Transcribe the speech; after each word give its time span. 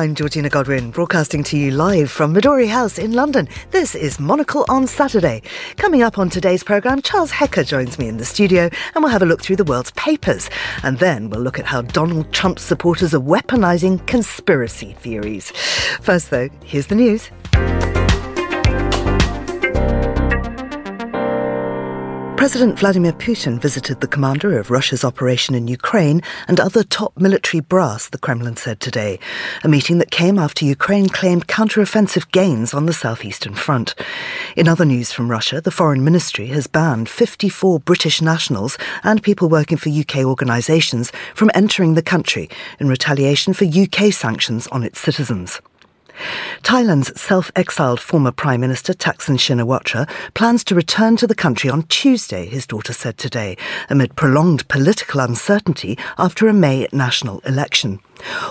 I'm 0.00 0.14
Georgina 0.14 0.48
Godwin, 0.48 0.92
broadcasting 0.92 1.44
to 1.44 1.58
you 1.58 1.72
live 1.72 2.10
from 2.10 2.32
Midori 2.32 2.66
House 2.66 2.96
in 2.96 3.12
London. 3.12 3.46
This 3.70 3.94
is 3.94 4.18
Monocle 4.18 4.64
on 4.70 4.86
Saturday. 4.86 5.42
Coming 5.76 6.02
up 6.02 6.16
on 6.16 6.30
today's 6.30 6.62
programme, 6.62 7.02
Charles 7.02 7.30
Hecker 7.30 7.64
joins 7.64 7.98
me 7.98 8.08
in 8.08 8.16
the 8.16 8.24
studio 8.24 8.70
and 8.94 9.04
we'll 9.04 9.12
have 9.12 9.20
a 9.20 9.26
look 9.26 9.42
through 9.42 9.56
the 9.56 9.64
world's 9.64 9.90
papers. 9.90 10.48
And 10.82 10.98
then 11.00 11.28
we'll 11.28 11.42
look 11.42 11.58
at 11.58 11.66
how 11.66 11.82
Donald 11.82 12.32
Trump's 12.32 12.62
supporters 12.62 13.12
are 13.12 13.20
weaponising 13.20 14.06
conspiracy 14.06 14.94
theories. 14.94 15.50
First, 16.00 16.30
though, 16.30 16.48
here's 16.64 16.86
the 16.86 16.94
news. 16.94 17.28
President 22.40 22.78
Vladimir 22.78 23.12
Putin 23.12 23.60
visited 23.60 24.00
the 24.00 24.08
commander 24.08 24.58
of 24.58 24.70
Russia's 24.70 25.04
operation 25.04 25.54
in 25.54 25.68
Ukraine 25.68 26.22
and 26.48 26.58
other 26.58 26.82
top 26.82 27.12
military 27.18 27.60
brass, 27.60 28.08
the 28.08 28.16
Kremlin 28.16 28.56
said 28.56 28.80
today. 28.80 29.18
A 29.62 29.68
meeting 29.68 29.98
that 29.98 30.10
came 30.10 30.38
after 30.38 30.64
Ukraine 30.64 31.10
claimed 31.10 31.48
counteroffensive 31.48 32.32
gains 32.32 32.72
on 32.72 32.86
the 32.86 32.94
southeastern 32.94 33.52
front. 33.52 33.94
In 34.56 34.68
other 34.68 34.86
news 34.86 35.12
from 35.12 35.30
Russia, 35.30 35.60
the 35.60 35.70
foreign 35.70 36.02
ministry 36.02 36.46
has 36.46 36.66
banned 36.66 37.10
54 37.10 37.78
British 37.80 38.22
nationals 38.22 38.78
and 39.04 39.22
people 39.22 39.50
working 39.50 39.76
for 39.76 39.90
UK 39.90 40.24
organisations 40.24 41.12
from 41.34 41.50
entering 41.52 41.92
the 41.92 42.00
country 42.00 42.48
in 42.78 42.88
retaliation 42.88 43.52
for 43.52 43.66
UK 43.66 44.14
sanctions 44.14 44.66
on 44.68 44.82
its 44.82 44.98
citizens. 44.98 45.60
Thailand's 46.62 47.18
self-exiled 47.20 48.00
former 48.00 48.32
Prime 48.32 48.60
Minister 48.60 48.92
Thaksin 48.92 49.36
Shinawatra 49.36 50.08
plans 50.34 50.64
to 50.64 50.74
return 50.74 51.16
to 51.16 51.26
the 51.26 51.34
country 51.34 51.70
on 51.70 51.84
Tuesday, 51.84 52.46
his 52.46 52.66
daughter 52.66 52.92
said 52.92 53.18
today, 53.18 53.56
amid 53.88 54.16
prolonged 54.16 54.68
political 54.68 55.20
uncertainty 55.20 55.98
after 56.18 56.48
a 56.48 56.52
May 56.52 56.86
national 56.92 57.40
election. 57.40 58.00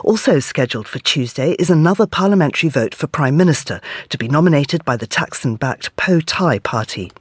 Also 0.03 0.39
scheduled 0.39 0.87
for 0.87 0.99
Tuesday 0.99 1.53
is 1.59 1.69
another 1.69 2.07
parliamentary 2.07 2.69
vote 2.69 2.95
for 2.95 3.07
Prime 3.07 3.37
Minister 3.37 3.81
to 4.09 4.17
be 4.17 4.27
nominated 4.27 4.83
by 4.85 4.97
the 4.97 5.07
Thaksin-backed 5.07 5.95
Pheu 5.95 6.23
Thai 6.25 6.59
party. 6.59 7.11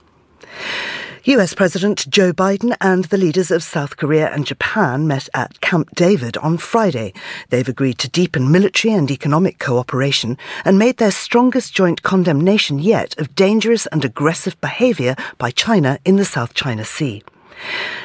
US 1.24 1.52
President 1.52 2.08
Joe 2.08 2.32
Biden 2.32 2.76
and 2.80 3.04
the 3.06 3.18
leaders 3.18 3.50
of 3.50 3.62
South 3.62 3.96
Korea 3.96 4.32
and 4.32 4.46
Japan 4.46 5.06
met 5.06 5.28
at 5.34 5.60
Camp 5.60 5.90
David 5.94 6.36
on 6.38 6.58
Friday. 6.58 7.12
They've 7.50 7.68
agreed 7.68 7.98
to 7.98 8.08
deepen 8.08 8.52
military 8.52 8.94
and 8.94 9.10
economic 9.10 9.58
cooperation 9.58 10.38
and 10.64 10.78
made 10.78 10.98
their 10.98 11.10
strongest 11.10 11.74
joint 11.74 12.02
condemnation 12.02 12.78
yet 12.78 13.18
of 13.18 13.34
dangerous 13.34 13.86
and 13.86 14.04
aggressive 14.04 14.60
behavior 14.60 15.16
by 15.38 15.50
China 15.50 15.98
in 16.04 16.16
the 16.16 16.24
South 16.24 16.54
China 16.54 16.84
Sea. 16.84 17.22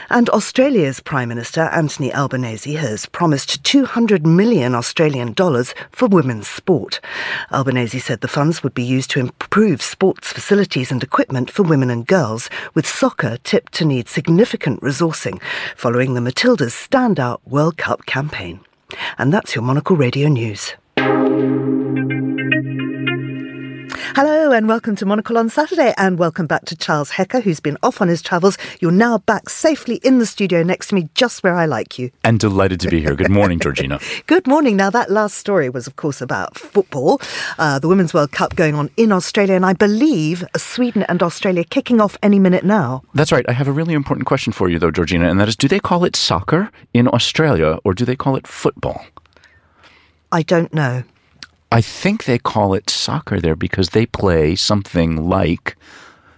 And 0.09 0.29
Australia's 0.29 0.99
Prime 0.99 1.29
Minister 1.29 1.61
Anthony 1.61 2.13
Albanese 2.13 2.73
has 2.73 3.05
promised 3.07 3.63
200 3.63 4.25
million 4.25 4.75
Australian 4.75 5.33
dollars 5.33 5.73
for 5.91 6.07
women's 6.07 6.47
sport. 6.47 6.99
Albanese 7.51 7.99
said 7.99 8.21
the 8.21 8.27
funds 8.27 8.63
would 8.63 8.73
be 8.73 8.83
used 8.83 9.09
to 9.11 9.19
improve 9.19 9.81
sports 9.81 10.31
facilities 10.31 10.91
and 10.91 11.03
equipment 11.03 11.49
for 11.49 11.63
women 11.63 11.89
and 11.89 12.07
girls, 12.07 12.49
with 12.73 12.87
soccer 12.87 13.37
tipped 13.43 13.73
to 13.73 13.85
need 13.85 14.07
significant 14.07 14.81
resourcing 14.81 15.41
following 15.75 16.13
the 16.13 16.21
Matildas' 16.21 16.88
standout 16.88 17.39
World 17.45 17.77
Cup 17.77 18.05
campaign. 18.05 18.59
And 19.17 19.33
that's 19.33 19.55
your 19.55 19.63
Monocle 19.63 19.95
Radio 19.95 20.27
News. 20.29 20.73
Hello 24.11 24.51
and 24.51 24.67
welcome 24.67 24.95
to 24.97 25.05
Monocle 25.07 25.39
on 25.39 25.50
Saturday 25.50 25.91
and 25.97 26.19
welcome 26.19 26.45
back 26.45 26.66
to 26.66 26.75
Charles 26.75 27.09
Hecker 27.09 27.39
who's 27.39 27.59
been 27.59 27.78
off 27.81 28.00
on 28.00 28.09
his 28.09 28.22
travels. 28.22 28.59
You're 28.79 28.91
now 28.91 29.17
back 29.17 29.50
safely 29.50 29.95
in 30.03 30.19
the 30.19 30.28
studio 30.28 30.61
next 30.61 30.89
to 30.89 30.95
me 30.95 31.09
just 31.16 31.41
where 31.41 31.55
I 31.55 31.66
like 31.66 31.97
you. 31.97 32.11
And 32.23 32.39
delighted 32.39 32.79
to 32.81 32.89
be 32.89 33.00
here. 33.00 33.16
Good 33.16 33.31
morning, 33.31 33.59
Georgina. 33.61 34.00
Good 34.28 34.45
morning. 34.45 34.75
Now 34.75 34.91
that 34.91 35.09
last 35.09 35.38
story 35.38 35.67
was 35.69 35.88
of 35.88 35.95
course 35.95 36.22
about 36.22 36.57
football, 36.57 37.19
uh, 37.57 37.79
the 37.79 37.88
Women's 37.88 38.13
World 38.13 38.31
Cup 38.31 38.55
going 38.55 38.75
on 38.75 38.91
in 38.97 39.11
Australia 39.11 39.55
and 39.55 39.66
I 39.66 39.73
believe 39.73 40.44
Sweden 40.55 41.03
and 41.03 41.23
Australia 41.23 41.63
kicking 41.63 41.99
off 41.99 42.16
any 42.22 42.38
minute 42.38 42.63
now. 42.63 43.01
That's 43.16 43.31
right. 43.31 43.45
I 43.49 43.53
have 43.53 43.67
a 43.67 43.72
really 43.72 43.95
important 43.95 44.28
question 44.28 44.53
for 44.53 44.69
you 44.69 44.78
though, 44.78 44.91
Georgina, 44.91 45.28
and 45.28 45.39
that 45.39 45.47
is 45.47 45.55
do 45.55 45.67
they 45.67 45.79
call 45.79 46.03
it 46.03 46.16
soccer 46.16 46.69
in 46.94 47.07
Australia 47.07 47.79
or 47.83 47.95
do 47.95 48.05
they 48.05 48.16
call 48.16 48.35
it 48.35 48.45
football? 48.45 49.05
I 50.31 50.44
don't 50.44 50.73
know. 50.73 51.03
I 51.73 51.81
think 51.81 52.25
they 52.25 52.38
call 52.38 52.73
it 52.73 52.89
soccer 52.89 53.39
there 53.39 53.56
because 53.56 53.89
they 53.89 54.06
play 54.06 54.56
something 54.56 55.28
like 55.28 55.75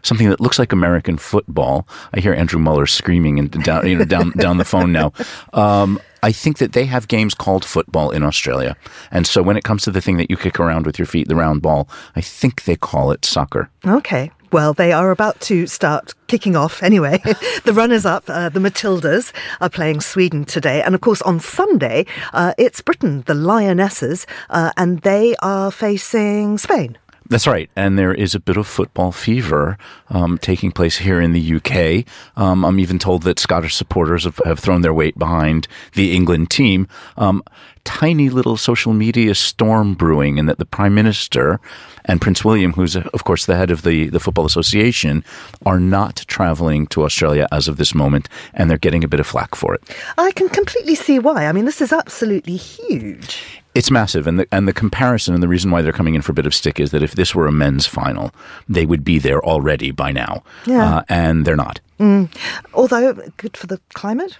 something 0.01 0.29
that 0.29 0.39
looks 0.39 0.57
like 0.57 0.71
American 0.71 1.17
football. 1.17 1.87
I 2.13 2.19
hear 2.19 2.33
Andrew 2.33 2.59
Mueller 2.59 2.85
screaming 2.85 3.39
and 3.39 3.51
down, 3.63 3.87
you 3.87 3.97
know, 3.97 4.05
down 4.05 4.31
down 4.31 4.57
the 4.57 4.65
phone 4.65 4.91
now. 4.91 5.11
Um, 5.53 5.99
I 6.23 6.31
think 6.31 6.57
that 6.59 6.71
they 6.71 6.85
have 6.85 7.07
games 7.07 7.33
called 7.35 7.65
football 7.65 8.11
in 8.11 8.23
Australia, 8.23 8.77
and 9.11 9.27
so 9.27 9.43
when 9.43 9.57
it 9.57 9.63
comes 9.63 9.83
to 9.83 9.91
the 9.91 10.01
thing 10.01 10.17
that 10.17 10.29
you 10.29 10.37
kick 10.37 10.59
around 10.59 10.85
with 10.85 10.97
your 10.97 11.05
feet, 11.05 11.27
the 11.27 11.35
round 11.35 11.61
ball, 11.61 11.89
I 12.15 12.21
think 12.21 12.63
they 12.63 12.75
call 12.77 13.11
it 13.11 13.25
soccer. 13.25 13.69
Okay. 13.85 14.31
Well, 14.55 14.73
they 14.73 14.93
are 14.93 15.11
about 15.11 15.41
to 15.41 15.67
start 15.67 16.13
kicking 16.27 16.55
off 16.55 16.81
anyway. 16.81 17.17
the 17.65 17.73
runners 17.73 18.05
up, 18.05 18.23
uh, 18.29 18.47
the 18.47 18.61
Matildas, 18.61 19.33
are 19.59 19.69
playing 19.69 19.99
Sweden 19.99 20.45
today. 20.45 20.81
And 20.81 20.95
of 20.95 21.01
course, 21.01 21.21
on 21.23 21.41
Sunday, 21.41 22.05
uh, 22.31 22.53
it's 22.57 22.79
Britain, 22.79 23.23
the 23.27 23.33
Lionesses, 23.33 24.25
uh, 24.49 24.71
and 24.77 25.01
they 25.01 25.35
are 25.41 25.71
facing 25.71 26.57
Spain. 26.57 26.97
That's 27.27 27.47
right. 27.47 27.69
And 27.75 27.97
there 27.97 28.13
is 28.13 28.35
a 28.35 28.39
bit 28.39 28.55
of 28.55 28.67
football 28.67 29.11
fever 29.11 29.77
um, 30.09 30.37
taking 30.37 30.71
place 30.71 30.97
here 30.97 31.19
in 31.19 31.33
the 31.33 31.55
UK. 31.55 32.05
Um, 32.37 32.63
I'm 32.63 32.79
even 32.79 32.99
told 32.99 33.23
that 33.23 33.39
Scottish 33.39 33.75
supporters 33.75 34.25
have, 34.25 34.39
have, 34.45 34.59
thrown 34.59 34.81
their 34.81 34.93
weight 34.93 35.17
behind 35.17 35.67
the 35.93 36.15
England 36.15 36.51
team. 36.51 36.87
Um, 37.17 37.43
tiny 37.83 38.29
little 38.29 38.57
social 38.57 38.93
media 38.93 39.33
storm 39.33 39.95
brewing, 39.95 40.37
and 40.37 40.47
that 40.49 40.59
the 40.59 40.65
Prime 40.65 40.93
Minister 40.93 41.59
and 42.05 42.21
Prince 42.21 42.43
William, 42.43 42.73
who's, 42.73 42.95
of 42.95 43.23
course, 43.23 43.45
the 43.45 43.55
head 43.55 43.71
of 43.71 43.83
the, 43.83 44.09
the 44.09 44.19
Football 44.19 44.45
Association, 44.45 45.23
are 45.65 45.79
not 45.79 46.25
traveling 46.27 46.85
to 46.87 47.03
Australia 47.03 47.47
as 47.51 47.67
of 47.67 47.77
this 47.77 47.95
moment, 47.95 48.27
and 48.53 48.69
they're 48.69 48.77
getting 48.77 49.03
a 49.03 49.07
bit 49.07 49.19
of 49.19 49.27
flack 49.27 49.55
for 49.55 49.73
it. 49.73 49.83
I 50.17 50.31
can 50.31 50.49
completely 50.49 50.95
see 50.95 51.19
why. 51.19 51.47
I 51.47 51.51
mean, 51.51 51.65
this 51.65 51.81
is 51.81 51.93
absolutely 51.93 52.57
huge. 52.57 53.63
It's 53.75 53.91
massive, 53.91 54.25
and 54.25 54.39
the 54.39 54.47
and 54.51 54.67
the 54.67 54.73
comparison 54.73 55.33
and 55.33 55.43
the 55.43 55.49
reason 55.49 55.69
why 55.69 55.81
they're 55.81 55.91
coming 55.91 56.15
in 56.15 56.21
for 56.21 56.31
a 56.31 56.35
bit 56.35 56.45
of 56.45 56.55
stick 56.55 56.79
is 56.79 56.91
that 56.91 57.03
if 57.03 57.15
this 57.15 57.35
were 57.35 57.45
a 57.45 57.51
men's 57.51 57.85
final, 57.85 58.31
they 58.69 58.85
would 58.85 59.03
be 59.03 59.19
there 59.19 59.43
already 59.43 59.91
by 59.91 60.13
now, 60.13 60.43
yeah. 60.65 60.97
uh, 60.97 61.03
and 61.09 61.45
they're 61.45 61.57
not. 61.57 61.81
Mm. 61.99 62.33
Although 62.73 63.13
good 63.37 63.57
for 63.57 63.67
the 63.67 63.81
climate 63.93 64.37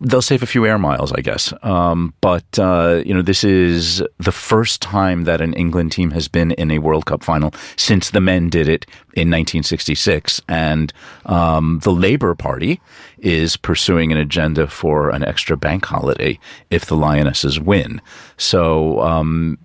they'll 0.00 0.22
save 0.22 0.42
a 0.42 0.46
few 0.46 0.66
air 0.66 0.78
miles, 0.78 1.12
I 1.12 1.20
guess. 1.20 1.52
Um, 1.62 2.14
but 2.20 2.58
uh, 2.58 3.02
you 3.04 3.14
know, 3.14 3.22
this 3.22 3.44
is 3.44 4.02
the 4.18 4.32
first 4.32 4.80
time 4.80 5.24
that 5.24 5.40
an 5.40 5.54
England 5.54 5.92
team 5.92 6.10
has 6.12 6.28
been 6.28 6.52
in 6.52 6.70
a 6.70 6.78
World 6.78 7.06
Cup 7.06 7.22
final 7.22 7.52
since 7.76 8.10
the 8.10 8.20
men 8.20 8.48
did 8.48 8.68
it 8.68 8.86
in 9.14 9.28
1966, 9.30 10.40
and 10.48 10.92
um, 11.26 11.80
the 11.82 11.92
Labour 11.92 12.34
Party 12.34 12.80
is 13.18 13.56
pursuing 13.56 14.12
an 14.12 14.18
agenda 14.18 14.66
for 14.66 15.10
an 15.10 15.24
extra 15.24 15.56
bank 15.56 15.84
holiday 15.84 16.38
if 16.70 16.86
the 16.86 16.96
Lionesses 16.96 17.60
win. 17.60 18.00
So. 18.36 19.00
Um, 19.00 19.58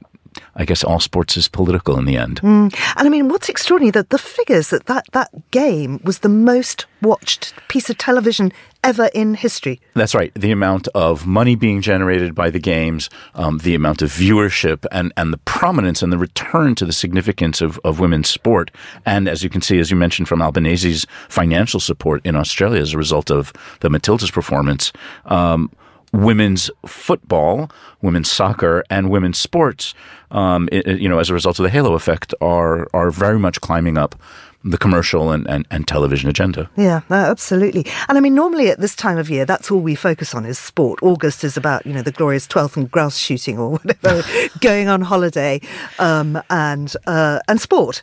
I 0.55 0.65
guess 0.65 0.83
all 0.83 0.99
sports 0.99 1.37
is 1.37 1.47
political 1.47 1.97
in 1.97 2.05
the 2.05 2.17
end. 2.17 2.41
Mm. 2.41 2.73
And 2.97 3.07
I 3.07 3.09
mean, 3.09 3.29
what's 3.29 3.49
extraordinary 3.49 3.91
that 3.91 4.09
the 4.09 4.17
figures 4.17 4.69
that, 4.69 4.85
that 4.87 5.05
that 5.11 5.51
game 5.51 5.99
was 6.03 6.19
the 6.19 6.29
most 6.29 6.85
watched 7.01 7.53
piece 7.67 7.89
of 7.89 7.97
television 7.97 8.51
ever 8.85 9.09
in 9.15 9.33
history. 9.33 9.81
That's 9.95 10.13
right. 10.13 10.31
The 10.35 10.51
amount 10.51 10.87
of 10.89 11.25
money 11.25 11.55
being 11.55 11.81
generated 11.81 12.35
by 12.35 12.51
the 12.51 12.59
games, 12.59 13.09
um, 13.33 13.57
the 13.57 13.73
amount 13.73 14.03
of 14.03 14.11
viewership, 14.11 14.85
and, 14.91 15.11
and 15.17 15.33
the 15.33 15.39
prominence 15.39 16.03
and 16.03 16.13
the 16.13 16.19
return 16.19 16.75
to 16.75 16.85
the 16.85 16.93
significance 16.93 17.61
of, 17.61 17.79
of 17.83 17.99
women's 17.99 18.29
sport. 18.29 18.69
And 19.03 19.27
as 19.27 19.43
you 19.43 19.49
can 19.49 19.61
see, 19.61 19.79
as 19.79 19.89
you 19.89 19.97
mentioned 19.97 20.27
from 20.27 20.39
Albanese's 20.39 21.07
financial 21.29 21.79
support 21.79 22.23
in 22.23 22.35
Australia 22.35 22.79
as 22.79 22.93
a 22.93 22.97
result 22.97 23.31
of 23.31 23.51
the 23.79 23.89
Matilda's 23.89 24.31
performance. 24.31 24.93
Um, 25.25 25.71
women's 26.13 26.69
football, 26.85 27.71
women's 28.03 28.31
soccer, 28.31 28.83
and 28.89 29.09
women's 29.09 29.39
sports, 29.39 29.93
um, 30.31 30.69
it, 30.71 30.99
you 30.99 31.09
know, 31.09 31.19
as 31.19 31.29
a 31.29 31.33
result 31.33 31.59
of 31.59 31.63
the 31.63 31.69
halo 31.69 31.93
effect, 31.93 32.33
are 32.39 32.87
are 32.93 33.09
very 33.11 33.39
much 33.39 33.59
climbing 33.61 33.97
up 33.97 34.15
the 34.65 34.77
commercial 34.77 35.31
and, 35.31 35.47
and, 35.47 35.65
and 35.69 35.87
television 35.87 36.27
agenda. 36.27 36.69
Yeah, 36.75 37.01
absolutely. 37.09 37.85
And 38.09 38.17
I 38.17 38.21
mean, 38.21 38.33
normally 38.33 38.69
at 38.69 38.79
this 38.79 38.95
time 38.95 39.19
of 39.19 39.29
year, 39.29 39.45
that's 39.45 39.69
all 39.69 39.79
we 39.79 39.93
focus 39.93 40.33
on 40.33 40.45
is 40.45 40.57
sport. 40.57 40.99
August 41.03 41.43
is 41.43 41.55
about, 41.55 41.85
you 41.85 41.93
know, 41.93 42.01
the 42.01 42.11
glorious 42.11 42.47
12th 42.47 42.75
and 42.75 42.89
grouse 42.89 43.17
shooting 43.17 43.59
or 43.59 43.69
whatever, 43.77 44.23
going 44.59 44.87
on 44.87 45.01
holiday 45.01 45.61
um, 45.99 46.41
and, 46.49 46.95
uh, 47.05 47.39
and 47.47 47.61
sport. 47.61 48.01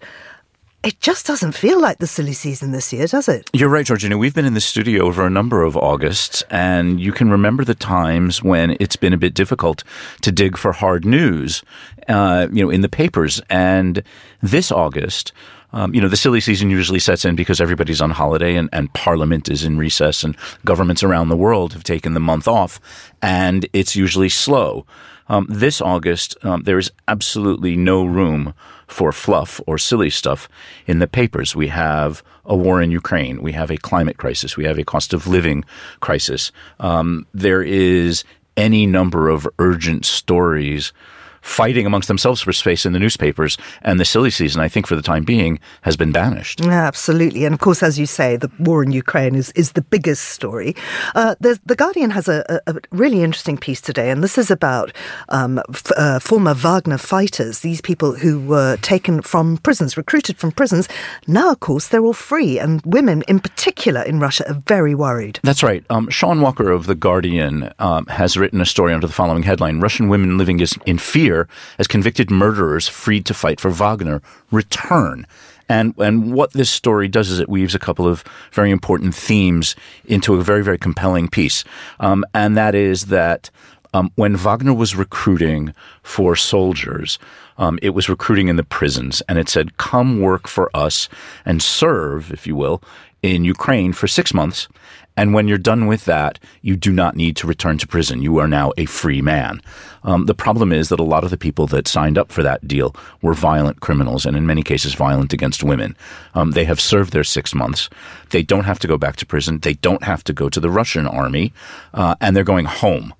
It 0.84 0.98
just 1.00 1.26
doesn't 1.26 1.52
feel 1.52 1.80
like 1.80 1.98
the 1.98 2.08
silly 2.08 2.32
season 2.32 2.72
this 2.72 2.92
year, 2.92 3.06
does 3.06 3.28
it? 3.28 3.48
You're 3.52 3.68
right, 3.68 3.86
Georgina. 3.86 4.18
We've 4.18 4.34
been 4.34 4.44
in 4.44 4.54
the 4.54 4.60
studio 4.60 5.04
over 5.04 5.24
a 5.24 5.30
number 5.30 5.62
of 5.62 5.76
Augusts, 5.76 6.42
and 6.50 7.00
you 7.00 7.12
can 7.12 7.30
remember 7.30 7.64
the 7.64 7.76
times 7.76 8.42
when 8.42 8.76
it's 8.80 8.96
been 8.96 9.12
a 9.12 9.16
bit 9.16 9.32
difficult 9.32 9.84
to 10.22 10.32
dig 10.32 10.56
for 10.56 10.72
hard 10.72 11.04
news, 11.04 11.62
uh, 12.08 12.48
you 12.52 12.64
know, 12.64 12.70
in 12.70 12.80
the 12.80 12.88
papers. 12.88 13.40
And 13.48 14.02
this 14.42 14.72
August, 14.72 15.32
um, 15.72 15.94
you 15.94 16.00
know, 16.00 16.08
the 16.08 16.16
silly 16.16 16.40
season 16.40 16.70
usually 16.70 16.98
sets 16.98 17.24
in 17.24 17.36
because 17.36 17.60
everybody's 17.60 18.00
on 18.00 18.10
holiday 18.10 18.56
and, 18.56 18.68
and 18.72 18.92
Parliament 18.92 19.48
is 19.48 19.64
in 19.64 19.78
recess 19.78 20.22
and 20.22 20.36
governments 20.64 21.02
around 21.02 21.28
the 21.28 21.36
world 21.36 21.72
have 21.72 21.84
taken 21.84 22.14
the 22.14 22.20
month 22.20 22.46
off, 22.46 22.80
and 23.20 23.66
it's 23.72 23.96
usually 23.96 24.28
slow. 24.28 24.86
Um, 25.28 25.46
this 25.48 25.80
August, 25.80 26.36
um, 26.42 26.64
there 26.64 26.78
is 26.78 26.90
absolutely 27.08 27.76
no 27.76 28.04
room 28.04 28.54
for 28.86 29.12
fluff 29.12 29.60
or 29.66 29.78
silly 29.78 30.10
stuff 30.10 30.48
in 30.86 30.98
the 30.98 31.06
papers. 31.06 31.56
We 31.56 31.68
have 31.68 32.22
a 32.44 32.56
war 32.56 32.82
in 32.82 32.90
Ukraine. 32.90 33.40
We 33.40 33.52
have 33.52 33.70
a 33.70 33.78
climate 33.78 34.18
crisis. 34.18 34.56
We 34.56 34.64
have 34.64 34.78
a 34.78 34.84
cost 34.84 35.14
of 35.14 35.26
living 35.26 35.64
crisis. 36.00 36.52
Um, 36.80 37.26
there 37.32 37.62
is 37.62 38.24
any 38.56 38.84
number 38.84 39.30
of 39.30 39.48
urgent 39.58 40.04
stories 40.04 40.92
fighting 41.42 41.86
amongst 41.86 42.08
themselves 42.08 42.40
for 42.40 42.52
space 42.52 42.86
in 42.86 42.92
the 42.92 42.98
newspapers. 42.98 43.58
And 43.82 44.00
the 44.00 44.04
silly 44.04 44.30
season, 44.30 44.60
I 44.60 44.68
think, 44.68 44.86
for 44.86 44.96
the 44.96 45.02
time 45.02 45.24
being, 45.24 45.60
has 45.82 45.96
been 45.96 46.12
banished. 46.12 46.60
Yeah, 46.64 46.86
absolutely. 46.86 47.44
And 47.44 47.52
of 47.52 47.60
course, 47.60 47.82
as 47.82 47.98
you 47.98 48.06
say, 48.06 48.36
the 48.36 48.50
war 48.58 48.82
in 48.82 48.92
Ukraine 48.92 49.34
is, 49.34 49.52
is 49.52 49.72
the 49.72 49.82
biggest 49.82 50.30
story. 50.30 50.74
Uh, 51.14 51.34
the 51.40 51.76
Guardian 51.76 52.10
has 52.10 52.28
a, 52.28 52.60
a, 52.66 52.76
really 52.90 53.22
interesting 53.22 53.58
piece 53.58 53.80
today, 53.80 54.10
and 54.10 54.22
this 54.22 54.38
is 54.38 54.50
about 54.50 54.92
um, 55.28 55.60
f- 55.68 55.90
uh, 55.96 56.18
former 56.18 56.54
Wagner 56.54 56.98
fighters, 56.98 57.60
these 57.60 57.80
people 57.80 58.14
who 58.14 58.40
were 58.40 58.76
taken 58.78 59.20
from 59.20 59.58
prisons, 59.58 59.96
recruited 59.96 60.38
from 60.38 60.52
prisons. 60.52 60.88
Now, 61.26 61.50
of 61.50 61.60
course, 61.60 61.88
they're 61.88 62.04
all 62.04 62.12
free, 62.12 62.58
and 62.58 62.80
women 62.84 63.22
in 63.28 63.40
particular 63.40 64.02
in 64.02 64.20
Russia 64.20 64.48
are 64.48 64.62
very 64.66 64.94
worried. 64.94 65.40
That's 65.42 65.62
right. 65.62 65.84
Um, 65.90 66.08
Shaun 66.08 66.40
Walker 66.40 66.70
of 66.70 66.86
The 66.86 66.94
Guardian 66.94 67.72
um, 67.78 68.06
has 68.06 68.36
written 68.36 68.60
a 68.60 68.66
story 68.66 68.94
under 68.94 69.06
the 69.06 69.12
following 69.12 69.42
headline 69.42 69.80
Russian 69.80 70.08
women 70.08 70.38
living 70.38 70.60
in 70.86 70.98
fear 70.98 71.31
as 71.78 71.86
convicted 71.86 72.30
murderers 72.30 72.88
freed 72.88 73.24
to 73.26 73.34
fight 73.34 73.60
for 73.60 73.70
Wagner 73.70 74.20
return. 74.50 75.26
And, 75.68 75.94
and 75.98 76.34
what 76.34 76.52
this 76.52 76.70
story 76.70 77.08
does 77.08 77.30
is 77.30 77.40
it 77.40 77.48
weaves 77.48 77.74
a 77.74 77.78
couple 77.86 78.06
of 78.06 78.24
very 78.52 78.70
important 78.70 79.14
themes 79.14 79.74
into 80.04 80.34
a 80.34 80.42
very, 80.42 80.62
very 80.62 80.78
compelling 80.78 81.28
piece. 81.28 81.64
Um, 82.00 82.24
and 82.34 82.56
that 82.56 82.74
is 82.74 83.06
that 83.06 83.50
um, 83.94 84.10
when 84.16 84.36
Wagner 84.36 84.74
was 84.74 84.96
recruiting 84.96 85.74
for 86.02 86.34
soldiers, 86.36 87.18
um, 87.58 87.78
it 87.82 87.90
was 87.90 88.08
recruiting 88.08 88.48
in 88.48 88.56
the 88.56 88.64
prisons, 88.64 89.22
and 89.28 89.38
it 89.38 89.48
said, 89.48 89.76
"Come 89.76 90.20
work 90.20 90.48
for 90.48 90.70
us 90.74 91.08
and 91.44 91.62
serve, 91.62 92.32
if 92.32 92.46
you 92.46 92.56
will, 92.56 92.82
in 93.22 93.44
Ukraine 93.44 93.92
for 93.92 94.08
six 94.08 94.34
months, 94.34 94.68
and 95.16 95.34
when 95.34 95.46
you're 95.46 95.58
done 95.58 95.86
with 95.86 96.06
that, 96.06 96.38
you 96.62 96.76
do 96.76 96.92
not 96.92 97.16
need 97.16 97.36
to 97.36 97.46
return 97.46 97.78
to 97.78 97.86
prison. 97.86 98.22
You 98.22 98.38
are 98.38 98.48
now 98.48 98.72
a 98.76 98.86
free 98.86 99.20
man. 99.20 99.60
Um, 100.04 100.26
the 100.26 100.34
problem 100.34 100.72
is 100.72 100.88
that 100.88 101.00
a 101.00 101.04
lot 101.04 101.22
of 101.22 101.30
the 101.30 101.36
people 101.36 101.66
that 101.68 101.86
signed 101.86 102.16
up 102.16 102.32
for 102.32 102.42
that 102.42 102.66
deal 102.66 102.96
were 103.20 103.34
violent 103.34 103.80
criminals, 103.80 104.24
and 104.24 104.36
in 104.36 104.46
many 104.46 104.62
cases, 104.62 104.94
violent 104.94 105.32
against 105.32 105.62
women. 105.62 105.96
Um, 106.34 106.52
they 106.52 106.64
have 106.64 106.80
served 106.80 107.12
their 107.12 107.24
six 107.24 107.54
months. 107.54 107.90
They 108.30 108.42
don't 108.42 108.64
have 108.64 108.78
to 108.80 108.88
go 108.88 108.96
back 108.96 109.16
to 109.16 109.26
prison. 109.26 109.58
They 109.58 109.74
don't 109.74 110.02
have 110.04 110.24
to 110.24 110.32
go 110.32 110.48
to 110.48 110.60
the 110.60 110.70
Russian 110.70 111.06
army, 111.06 111.52
uh, 111.92 112.14
and 112.20 112.34
they're 112.34 112.44
going 112.44 112.64
home. 112.64 113.14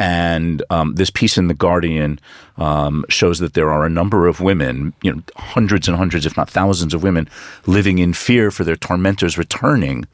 And 0.00 0.62
um, 0.70 0.94
this 0.94 1.10
piece 1.10 1.36
in 1.36 1.48
the 1.48 1.54
Guardian 1.54 2.18
um, 2.56 3.04
shows 3.10 3.38
that 3.40 3.52
there 3.52 3.70
are 3.70 3.84
a 3.84 3.90
number 3.90 4.26
of 4.26 4.40
women, 4.40 4.94
you 5.02 5.12
know, 5.12 5.22
hundreds 5.36 5.88
and 5.88 5.96
hundreds, 5.96 6.24
if 6.24 6.38
not 6.38 6.48
thousands, 6.48 6.94
of 6.94 7.02
women 7.02 7.28
living 7.66 7.98
in 7.98 8.14
fear 8.14 8.50
for 8.50 8.64
their 8.64 8.76
tormentors 8.76 9.36
returning 9.36 10.06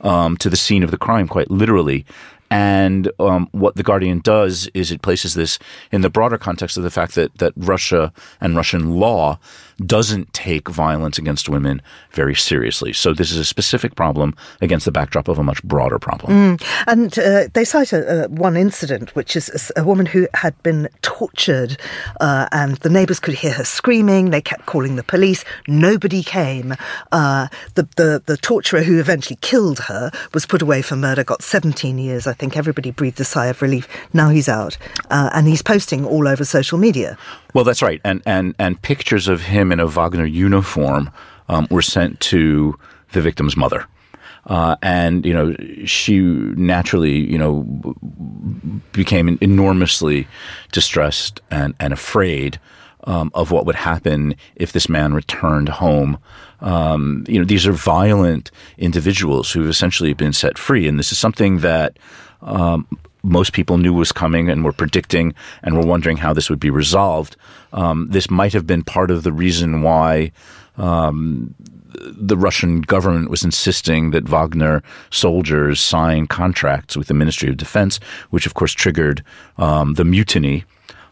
um, 0.00 0.36
to 0.38 0.50
the 0.50 0.56
scene 0.56 0.82
of 0.82 0.90
the 0.90 0.98
crime, 0.98 1.28
quite 1.28 1.52
literally. 1.52 2.04
And 2.50 3.12
um, 3.20 3.48
what 3.52 3.76
the 3.76 3.84
Guardian 3.84 4.18
does 4.20 4.68
is 4.74 4.90
it 4.90 5.02
places 5.02 5.34
this 5.34 5.60
in 5.92 6.00
the 6.00 6.10
broader 6.10 6.38
context 6.38 6.76
of 6.76 6.82
the 6.82 6.90
fact 6.90 7.14
that 7.14 7.32
that 7.38 7.52
Russia 7.56 8.12
and 8.40 8.56
Russian 8.56 8.94
law 8.94 9.38
doesn't 9.84 10.32
take 10.32 10.68
violence 10.68 11.18
against 11.18 11.48
women 11.48 11.80
very 12.12 12.34
seriously. 12.34 12.92
So 12.92 13.12
this 13.12 13.30
is 13.30 13.38
a 13.38 13.44
specific 13.44 13.94
problem 13.94 14.34
against 14.60 14.84
the 14.84 14.92
backdrop 14.92 15.28
of 15.28 15.38
a 15.38 15.42
much 15.42 15.62
broader 15.62 15.98
problem. 15.98 16.58
Mm. 16.58 16.84
And 16.86 17.18
uh, 17.18 17.48
they 17.54 17.64
cite 17.64 17.92
a, 17.92 18.24
a, 18.24 18.28
one 18.28 18.56
incident, 18.56 19.14
which 19.14 19.36
is 19.36 19.72
a, 19.76 19.84
woman 19.88 20.04
who 20.06 20.28
had 20.34 20.60
been 20.62 20.86
tortured, 21.00 21.78
uh, 22.20 22.46
and 22.52 22.76
the 22.78 22.90
neighbours 22.90 23.18
could 23.18 23.34
hear 23.34 23.52
her 23.52 23.64
screaming. 23.64 24.30
They 24.30 24.42
kept 24.42 24.66
calling 24.66 24.96
the 24.96 25.02
police. 25.02 25.44
Nobody 25.66 26.22
came. 26.22 26.74
Uh, 27.10 27.48
the, 27.74 27.88
the 27.96 28.22
the 28.26 28.36
torturer 28.36 28.82
who 28.82 29.00
eventually 29.00 29.38
killed 29.40 29.78
her 29.80 30.10
was 30.34 30.44
put 30.44 30.60
away 30.60 30.82
for 30.82 30.94
murder. 30.94 31.24
Got 31.24 31.42
17 31.42 31.98
years. 31.98 32.26
I 32.26 32.34
think 32.34 32.56
everybody 32.56 32.90
breathed 32.90 33.18
a 33.20 33.24
sigh 33.24 33.46
of 33.46 33.62
relief. 33.62 33.88
Now 34.12 34.28
he's 34.28 34.48
out, 34.48 34.76
uh, 35.10 35.30
and 35.32 35.46
he's 35.46 35.62
posting 35.62 36.04
all 36.04 36.28
over 36.28 36.44
social 36.44 36.76
media. 36.76 37.16
Well, 37.54 37.64
that's 37.64 37.82
right, 37.82 38.00
and 38.04 38.22
and 38.26 38.54
and 38.58 38.80
pictures 38.82 39.28
of 39.28 39.42
him 39.42 39.72
in 39.72 39.80
a 39.80 39.86
Wagner 39.86 40.26
uniform 40.26 41.10
um, 41.48 41.66
were 41.70 41.82
sent 41.82 42.20
to 42.20 42.78
the 43.12 43.20
victim's 43.20 43.56
mother. 43.56 43.86
Uh, 44.46 44.76
and 44.82 45.26
you 45.26 45.32
know 45.32 45.54
she 45.84 46.20
naturally 46.20 47.18
you 47.18 47.36
know 47.36 47.64
became 48.92 49.36
enormously 49.42 50.26
distressed 50.72 51.40
and, 51.50 51.74
and 51.80 51.92
afraid 51.92 52.58
um, 53.04 53.30
of 53.34 53.50
what 53.50 53.66
would 53.66 53.74
happen 53.74 54.34
if 54.56 54.72
this 54.72 54.88
man 54.88 55.12
returned 55.12 55.68
home. 55.68 56.18
Um, 56.60 57.24
you 57.28 57.38
know 57.38 57.44
these 57.44 57.66
are 57.66 57.72
violent 57.72 58.50
individuals 58.78 59.52
who've 59.52 59.68
essentially 59.68 60.14
been 60.14 60.32
set 60.32 60.58
free, 60.58 60.88
and 60.88 60.98
this 60.98 61.12
is 61.12 61.18
something 61.18 61.58
that 61.58 61.98
um, 62.40 62.86
most 63.22 63.52
people 63.52 63.78
knew 63.78 63.92
was 63.92 64.12
coming 64.12 64.48
and 64.48 64.64
were 64.64 64.72
predicting 64.72 65.34
and 65.62 65.76
were 65.76 65.86
wondering 65.86 66.16
how 66.16 66.32
this 66.32 66.48
would 66.48 66.60
be 66.60 66.70
resolved. 66.70 67.36
Um, 67.72 68.08
this 68.10 68.30
might 68.30 68.52
have 68.52 68.66
been 68.66 68.82
part 68.82 69.10
of 69.10 69.22
the 69.22 69.32
reason 69.32 69.82
why 69.82 70.32
um, 70.76 71.54
the 72.00 72.36
Russian 72.36 72.80
government 72.80 73.30
was 73.30 73.44
insisting 73.44 74.10
that 74.10 74.28
Wagner 74.28 74.82
soldiers 75.10 75.80
sign 75.80 76.26
contracts 76.26 76.96
with 76.96 77.08
the 77.08 77.14
Ministry 77.14 77.48
of 77.48 77.56
Defense, 77.56 77.98
which 78.30 78.46
of 78.46 78.54
course 78.54 78.72
triggered 78.72 79.24
um, 79.56 79.94
the 79.94 80.04
mutiny 80.04 80.64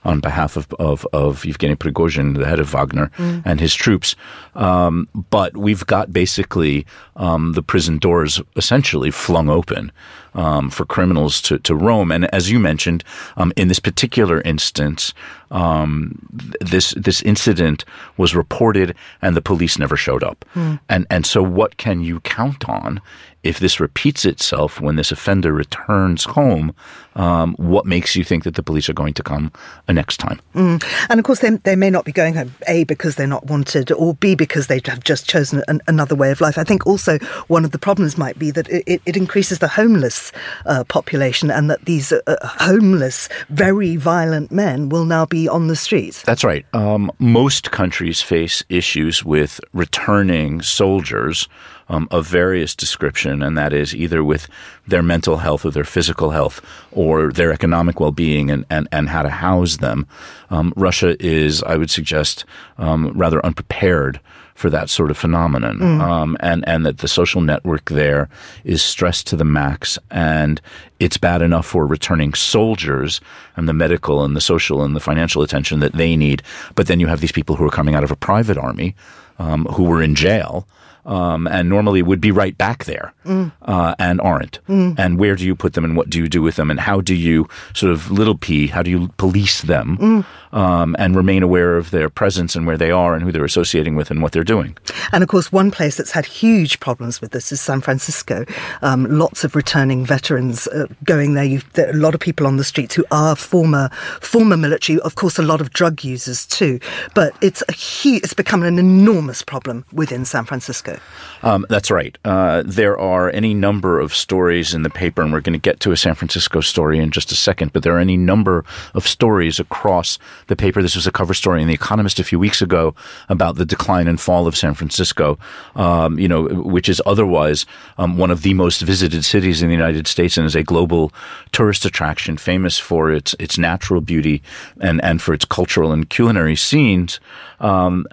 on 0.04 0.20
behalf 0.20 0.56
of, 0.56 0.72
of, 0.74 1.06
of 1.12 1.44
Yevgeny 1.44 1.74
Prigozhin, 1.74 2.38
the 2.38 2.46
head 2.46 2.60
of 2.60 2.72
Wagner, 2.72 3.10
mm. 3.16 3.42
and 3.44 3.60
his 3.60 3.74
troops. 3.74 4.14
Um, 4.54 5.08
but 5.30 5.56
we've 5.56 5.84
got 5.84 6.12
basically 6.12 6.86
um, 7.16 7.52
the 7.52 7.62
prison 7.62 7.98
doors 7.98 8.40
essentially 8.54 9.10
flung 9.10 9.48
open 9.48 9.90
um, 10.36 10.70
for 10.70 10.84
criminals 10.84 11.40
to, 11.42 11.58
to 11.58 11.74
roam. 11.74 12.12
And 12.12 12.32
as 12.32 12.50
you 12.50 12.60
mentioned, 12.60 13.02
um, 13.36 13.52
in 13.56 13.68
this 13.68 13.80
particular 13.80 14.40
instance, 14.42 15.12
um, 15.50 16.18
this 16.60 16.94
this 16.96 17.22
incident 17.22 17.84
was 18.16 18.34
reported 18.34 18.94
and 19.22 19.36
the 19.36 19.42
police 19.42 19.78
never 19.78 19.96
showed 19.96 20.22
up. 20.22 20.44
Mm. 20.54 20.78
And 20.88 21.06
and 21.10 21.26
so 21.26 21.42
what 21.42 21.76
can 21.76 22.00
you 22.02 22.20
count 22.20 22.68
on 22.68 23.00
if 23.42 23.58
this 23.60 23.78
repeats 23.78 24.24
itself 24.24 24.80
when 24.80 24.96
this 24.96 25.12
offender 25.12 25.52
returns 25.52 26.24
home? 26.24 26.74
Um, 27.14 27.54
what 27.54 27.86
makes 27.86 28.14
you 28.14 28.24
think 28.24 28.44
that 28.44 28.56
the 28.56 28.62
police 28.62 28.90
are 28.90 28.92
going 28.92 29.14
to 29.14 29.22
come 29.22 29.50
next 29.88 30.18
time? 30.18 30.38
Mm. 30.54 30.84
And 31.08 31.18
of 31.18 31.24
course, 31.24 31.38
they, 31.38 31.48
they 31.48 31.74
may 31.74 31.88
not 31.88 32.04
be 32.04 32.12
going 32.12 32.34
home, 32.34 32.54
A, 32.68 32.84
because 32.84 33.14
they're 33.16 33.26
not 33.26 33.46
wanted, 33.46 33.90
or 33.90 34.12
B, 34.14 34.34
because 34.34 34.66
they 34.66 34.82
have 34.84 35.02
just 35.02 35.26
chosen 35.26 35.62
an, 35.66 35.80
another 35.88 36.14
way 36.14 36.30
of 36.30 36.42
life. 36.42 36.58
I 36.58 36.64
think 36.64 36.86
also 36.86 37.18
one 37.46 37.64
of 37.64 37.70
the 37.70 37.78
problems 37.78 38.18
might 38.18 38.38
be 38.38 38.50
that 38.50 38.68
it, 38.68 39.00
it 39.06 39.16
increases 39.16 39.60
the 39.60 39.68
homeless 39.68 40.25
uh, 40.66 40.84
population 40.84 41.50
and 41.50 41.70
that 41.70 41.84
these 41.84 42.12
uh, 42.12 42.20
homeless, 42.42 43.28
very 43.48 43.96
violent 43.96 44.50
men 44.50 44.88
will 44.88 45.04
now 45.04 45.26
be 45.26 45.48
on 45.48 45.68
the 45.68 45.76
streets. 45.76 46.22
That's 46.22 46.44
right. 46.44 46.64
Um, 46.72 47.10
most 47.18 47.70
countries 47.70 48.22
face 48.22 48.62
issues 48.68 49.24
with 49.24 49.60
returning 49.72 50.62
soldiers 50.62 51.48
um, 51.88 52.08
of 52.10 52.26
various 52.26 52.74
description, 52.74 53.42
and 53.42 53.56
that 53.56 53.72
is 53.72 53.94
either 53.94 54.24
with 54.24 54.48
their 54.86 55.02
mental 55.02 55.38
health 55.38 55.64
or 55.64 55.70
their 55.70 55.84
physical 55.84 56.30
health 56.30 56.60
or 56.92 57.30
their 57.32 57.52
economic 57.52 58.00
well 58.00 58.12
being 58.12 58.50
and, 58.50 58.64
and, 58.70 58.88
and 58.92 59.08
how 59.08 59.22
to 59.22 59.30
house 59.30 59.76
them. 59.76 60.06
Um, 60.50 60.72
Russia 60.76 61.16
is, 61.24 61.62
I 61.62 61.76
would 61.76 61.90
suggest, 61.90 62.44
um, 62.78 63.12
rather 63.14 63.44
unprepared 63.44 64.20
for 64.56 64.70
that 64.70 64.90
sort 64.90 65.10
of 65.10 65.16
phenomenon, 65.16 65.78
mm. 65.78 66.00
um, 66.00 66.36
and 66.40 66.66
and 66.66 66.84
that 66.84 66.98
the 66.98 67.08
social 67.08 67.40
network 67.40 67.90
there 67.90 68.28
is 68.64 68.82
stressed 68.82 69.26
to 69.28 69.36
the 69.36 69.44
max, 69.44 69.98
and 70.10 70.60
it's 70.98 71.18
bad 71.18 71.42
enough 71.42 71.66
for 71.66 71.86
returning 71.86 72.34
soldiers 72.34 73.20
and 73.56 73.68
the 73.68 73.74
medical 73.74 74.24
and 74.24 74.34
the 74.34 74.40
social 74.40 74.82
and 74.82 74.96
the 74.96 75.00
financial 75.00 75.42
attention 75.42 75.80
that 75.80 75.92
they 75.92 76.16
need, 76.16 76.42
but 76.74 76.86
then 76.88 76.98
you 76.98 77.06
have 77.06 77.20
these 77.20 77.32
people 77.32 77.54
who 77.54 77.64
are 77.64 77.70
coming 77.70 77.94
out 77.94 78.04
of 78.04 78.10
a 78.10 78.16
private 78.16 78.58
army 78.58 78.96
um, 79.38 79.66
who 79.66 79.84
were 79.84 80.02
in 80.02 80.14
jail 80.14 80.66
um, 81.06 81.46
and 81.46 81.68
normally 81.68 82.02
would 82.02 82.20
be 82.20 82.30
right 82.30 82.56
back 82.58 82.84
there 82.84 83.14
mm. 83.24 83.50
uh, 83.62 83.94
and 83.98 84.20
aren't. 84.20 84.58
Mm. 84.68 84.98
And 84.98 85.18
where 85.18 85.36
do 85.36 85.44
you 85.44 85.54
put 85.54 85.74
them 85.74 85.84
and 85.84 85.96
what 85.96 86.10
do 86.10 86.18
you 86.18 86.28
do 86.28 86.42
with 86.42 86.56
them 86.56 86.70
and 86.70 86.80
how 86.80 87.00
do 87.00 87.14
you 87.14 87.48
sort 87.74 87.92
of 87.92 88.10
little 88.10 88.36
p, 88.36 88.66
how 88.66 88.82
do 88.82 88.90
you 88.90 89.08
police 89.16 89.62
them 89.62 89.96
mm. 89.98 90.56
um, 90.56 90.96
and 90.98 91.16
remain 91.16 91.42
aware 91.42 91.76
of 91.76 91.90
their 91.90 92.10
presence 92.10 92.56
and 92.56 92.66
where 92.66 92.76
they 92.76 92.90
are 92.90 93.14
and 93.14 93.22
who 93.22 93.32
they're 93.32 93.44
associating 93.44 93.94
with 93.94 94.10
and 94.10 94.20
what 94.20 94.32
they're 94.32 94.44
doing? 94.44 94.76
And 95.12 95.22
of 95.22 95.28
course, 95.28 95.52
one 95.52 95.70
place 95.70 95.96
that's 95.96 96.10
had 96.10 96.26
huge 96.26 96.80
problems 96.80 97.20
with 97.20 97.30
this 97.30 97.52
is 97.52 97.60
San 97.60 97.80
Francisco. 97.80 98.44
Um, 98.82 99.06
lots 99.08 99.44
of 99.44 99.54
returning 99.54 100.04
veterans 100.04 100.66
uh, 100.68 100.86
going 101.04 101.34
there. 101.34 101.44
You've, 101.44 101.72
there. 101.74 101.90
A 101.90 101.94
lot 101.94 102.14
of 102.14 102.20
people 102.20 102.46
on 102.46 102.56
the 102.56 102.64
streets 102.64 102.94
who 102.94 103.04
are 103.10 103.36
former 103.36 103.90
former 104.20 104.56
military. 104.56 104.98
Of 105.00 105.14
course, 105.14 105.38
a 105.38 105.42
lot 105.42 105.60
of 105.60 105.70
drug 105.70 106.02
users 106.02 106.46
too. 106.46 106.80
But 107.14 107.36
it's 107.40 107.62
a 107.68 107.72
huge. 107.72 108.24
It's 108.24 108.34
become 108.34 108.62
an 108.62 108.78
enormous 108.78 109.42
problem 109.42 109.84
within 109.92 110.24
San 110.24 110.44
Francisco. 110.44 110.95
Francisco. 110.96 111.26
Um, 111.42 111.66
that's 111.68 111.90
right. 111.90 112.16
Uh, 112.24 112.62
there 112.66 112.98
are 112.98 113.30
any 113.30 113.54
number 113.54 114.00
of 114.00 114.14
stories 114.14 114.74
in 114.74 114.82
the 114.82 114.90
paper, 114.90 115.22
and 115.22 115.32
we're 115.32 115.40
going 115.40 115.52
to 115.52 115.58
get 115.58 115.80
to 115.80 115.92
a 115.92 115.96
San 115.96 116.14
Francisco 116.14 116.60
story 116.60 116.98
in 116.98 117.10
just 117.10 117.30
a 117.30 117.34
second, 117.34 117.72
but 117.72 117.82
there 117.82 117.94
are 117.94 118.00
any 118.00 118.16
number 118.16 118.64
of 118.94 119.06
stories 119.06 119.60
across 119.60 120.18
the 120.46 120.56
paper. 120.56 120.82
This 120.82 120.96
was 120.96 121.06
a 121.06 121.12
cover 121.12 121.34
story 121.34 121.62
in 121.62 121.68
The 121.68 121.74
Economist 121.74 122.18
a 122.18 122.24
few 122.24 122.38
weeks 122.38 122.62
ago 122.62 122.94
about 123.28 123.56
the 123.56 123.64
decline 123.64 124.08
and 124.08 124.20
fall 124.20 124.46
of 124.46 124.56
San 124.56 124.74
Francisco, 124.74 125.38
um, 125.74 126.18
you 126.18 126.28
know, 126.28 126.44
which 126.46 126.88
is 126.88 127.02
otherwise 127.06 127.66
um, 127.98 128.16
one 128.18 128.30
of 128.30 128.42
the 128.42 128.54
most 128.54 128.80
visited 128.80 129.24
cities 129.24 129.62
in 129.62 129.68
the 129.68 129.74
United 129.74 130.06
States 130.06 130.36
and 130.36 130.46
is 130.46 130.56
a 130.56 130.62
global 130.62 131.12
tourist 131.52 131.84
attraction, 131.84 132.36
famous 132.36 132.78
for 132.78 133.12
its 133.12 133.34
its 133.38 133.58
natural 133.58 134.00
beauty 134.00 134.42
and, 134.80 135.02
and 135.04 135.20
for 135.22 135.34
its 135.34 135.44
cultural 135.44 135.92
and 135.92 136.08
culinary 136.10 136.56
scenes. 136.56 137.20
Um, 137.60 138.06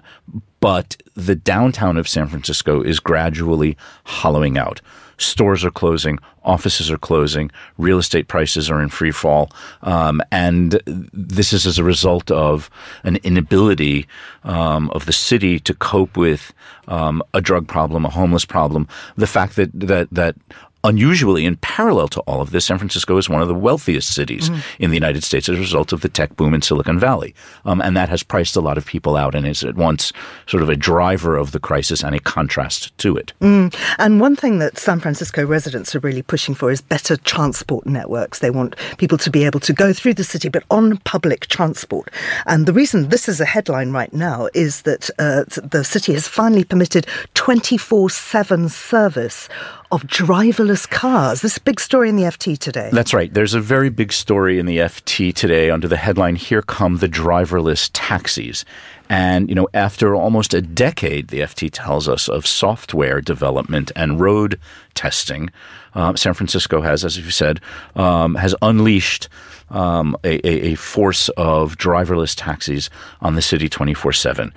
but 0.64 0.96
the 1.14 1.34
downtown 1.34 1.98
of 1.98 2.08
San 2.08 2.26
Francisco 2.26 2.80
is 2.80 2.98
gradually 2.98 3.76
hollowing 4.04 4.56
out. 4.56 4.80
Stores 5.18 5.62
are 5.62 5.70
closing, 5.70 6.18
offices 6.42 6.90
are 6.90 6.96
closing, 6.96 7.50
real 7.76 7.98
estate 7.98 8.28
prices 8.28 8.70
are 8.70 8.80
in 8.80 8.88
free 8.88 9.10
fall, 9.10 9.50
um, 9.82 10.22
and 10.32 10.80
this 11.12 11.52
is 11.52 11.66
as 11.66 11.78
a 11.78 11.84
result 11.84 12.30
of 12.30 12.70
an 13.02 13.16
inability 13.16 14.06
um, 14.44 14.88
of 14.92 15.04
the 15.04 15.12
city 15.12 15.60
to 15.60 15.74
cope 15.74 16.16
with 16.16 16.54
um, 16.88 17.22
a 17.34 17.42
drug 17.42 17.68
problem, 17.68 18.06
a 18.06 18.10
homeless 18.10 18.46
problem, 18.46 18.88
the 19.16 19.26
fact 19.26 19.56
that 19.56 19.68
that 19.74 20.08
that 20.12 20.34
unusually, 20.84 21.46
in 21.46 21.56
parallel 21.56 22.08
to 22.08 22.20
all 22.20 22.40
of 22.40 22.50
this, 22.50 22.66
San 22.66 22.78
Francisco 22.78 23.16
is 23.16 23.28
one 23.28 23.42
of 23.42 23.48
the 23.48 23.54
wealthiest 23.54 24.14
cities 24.14 24.50
mm-hmm. 24.50 24.82
in 24.82 24.90
the 24.90 24.96
United 24.96 25.24
States 25.24 25.48
as 25.48 25.56
a 25.56 25.60
result 25.60 25.92
of 25.92 26.02
the 26.02 26.08
tech 26.08 26.36
boom 26.36 26.54
in 26.54 26.62
Silicon 26.62 27.00
Valley. 27.00 27.34
Um, 27.64 27.80
and 27.80 27.96
that 27.96 28.08
has 28.10 28.22
priced 28.22 28.54
a 28.54 28.60
lot 28.60 28.78
of 28.78 28.84
people 28.84 29.16
out 29.16 29.34
and 29.34 29.46
is 29.46 29.64
at 29.64 29.74
once 29.74 30.12
sort 30.46 30.62
of 30.62 30.68
a 30.68 30.76
driver 30.76 31.36
of 31.36 31.52
the 31.52 31.58
crisis 31.58 32.04
and 32.04 32.14
a 32.14 32.20
contrast 32.20 32.96
to 32.98 33.16
it. 33.16 33.32
Mm. 33.40 33.74
And 33.98 34.20
one 34.20 34.36
thing 34.36 34.58
that 34.58 34.78
San 34.78 35.00
Francisco 35.00 35.44
residents 35.44 35.94
are 35.96 36.00
really 36.00 36.22
pushing 36.22 36.54
for 36.54 36.70
is 36.70 36.80
better 36.80 37.16
transport 37.16 37.86
networks. 37.86 38.38
They 38.40 38.50
want 38.50 38.76
people 38.98 39.18
to 39.18 39.30
be 39.30 39.44
able 39.44 39.60
to 39.60 39.72
go 39.72 39.92
through 39.92 40.14
the 40.14 40.24
city, 40.24 40.48
but 40.48 40.64
on 40.70 40.98
public 40.98 41.46
transport. 41.46 42.10
And 42.46 42.66
the 42.66 42.72
reason 42.72 43.08
this 43.08 43.28
is 43.28 43.40
a 43.40 43.46
headline 43.46 43.90
right 43.90 44.12
now 44.12 44.48
is 44.54 44.82
that 44.82 45.08
uh, 45.18 45.44
the 45.44 45.82
city 45.84 46.12
has 46.12 46.28
finally 46.28 46.64
permitted 46.64 47.06
24 47.34 48.10
7 48.10 48.68
service 48.68 49.48
of 49.94 50.02
driverless 50.02 50.90
cars. 50.90 51.40
This 51.40 51.56
big 51.58 51.78
story 51.78 52.08
in 52.08 52.16
the 52.16 52.24
FT 52.24 52.58
today. 52.58 52.90
That's 52.92 53.14
right. 53.14 53.32
There's 53.32 53.54
a 53.54 53.60
very 53.60 53.90
big 53.90 54.12
story 54.12 54.58
in 54.58 54.66
the 54.66 54.78
FT 54.78 55.32
today 55.32 55.70
under 55.70 55.86
the 55.86 55.96
headline 55.96 56.34
Here 56.34 56.62
Come 56.62 56.96
the 56.96 57.08
Driverless 57.08 57.90
Taxis. 57.92 58.64
And, 59.08 59.48
you 59.48 59.54
know, 59.54 59.68
after 59.72 60.14
almost 60.14 60.52
a 60.52 60.60
decade, 60.60 61.28
the 61.28 61.40
FT 61.40 61.70
tells 61.72 62.08
us, 62.08 62.28
of 62.28 62.46
software 62.46 63.20
development 63.20 63.92
and 63.94 64.20
road 64.20 64.58
testing, 64.94 65.50
uh, 65.94 66.16
San 66.16 66.34
Francisco 66.34 66.80
has, 66.80 67.04
as 67.04 67.16
you 67.16 67.30
said, 67.30 67.60
um, 67.94 68.34
has 68.34 68.54
unleashed 68.62 69.28
um, 69.70 70.16
a, 70.24 70.44
a, 70.46 70.74
force 70.74 71.28
of 71.30 71.78
driverless 71.78 72.34
taxis 72.36 72.90
on 73.20 73.34
the 73.34 73.42
city 73.42 73.68
24 73.68 74.12
7. 74.12 74.52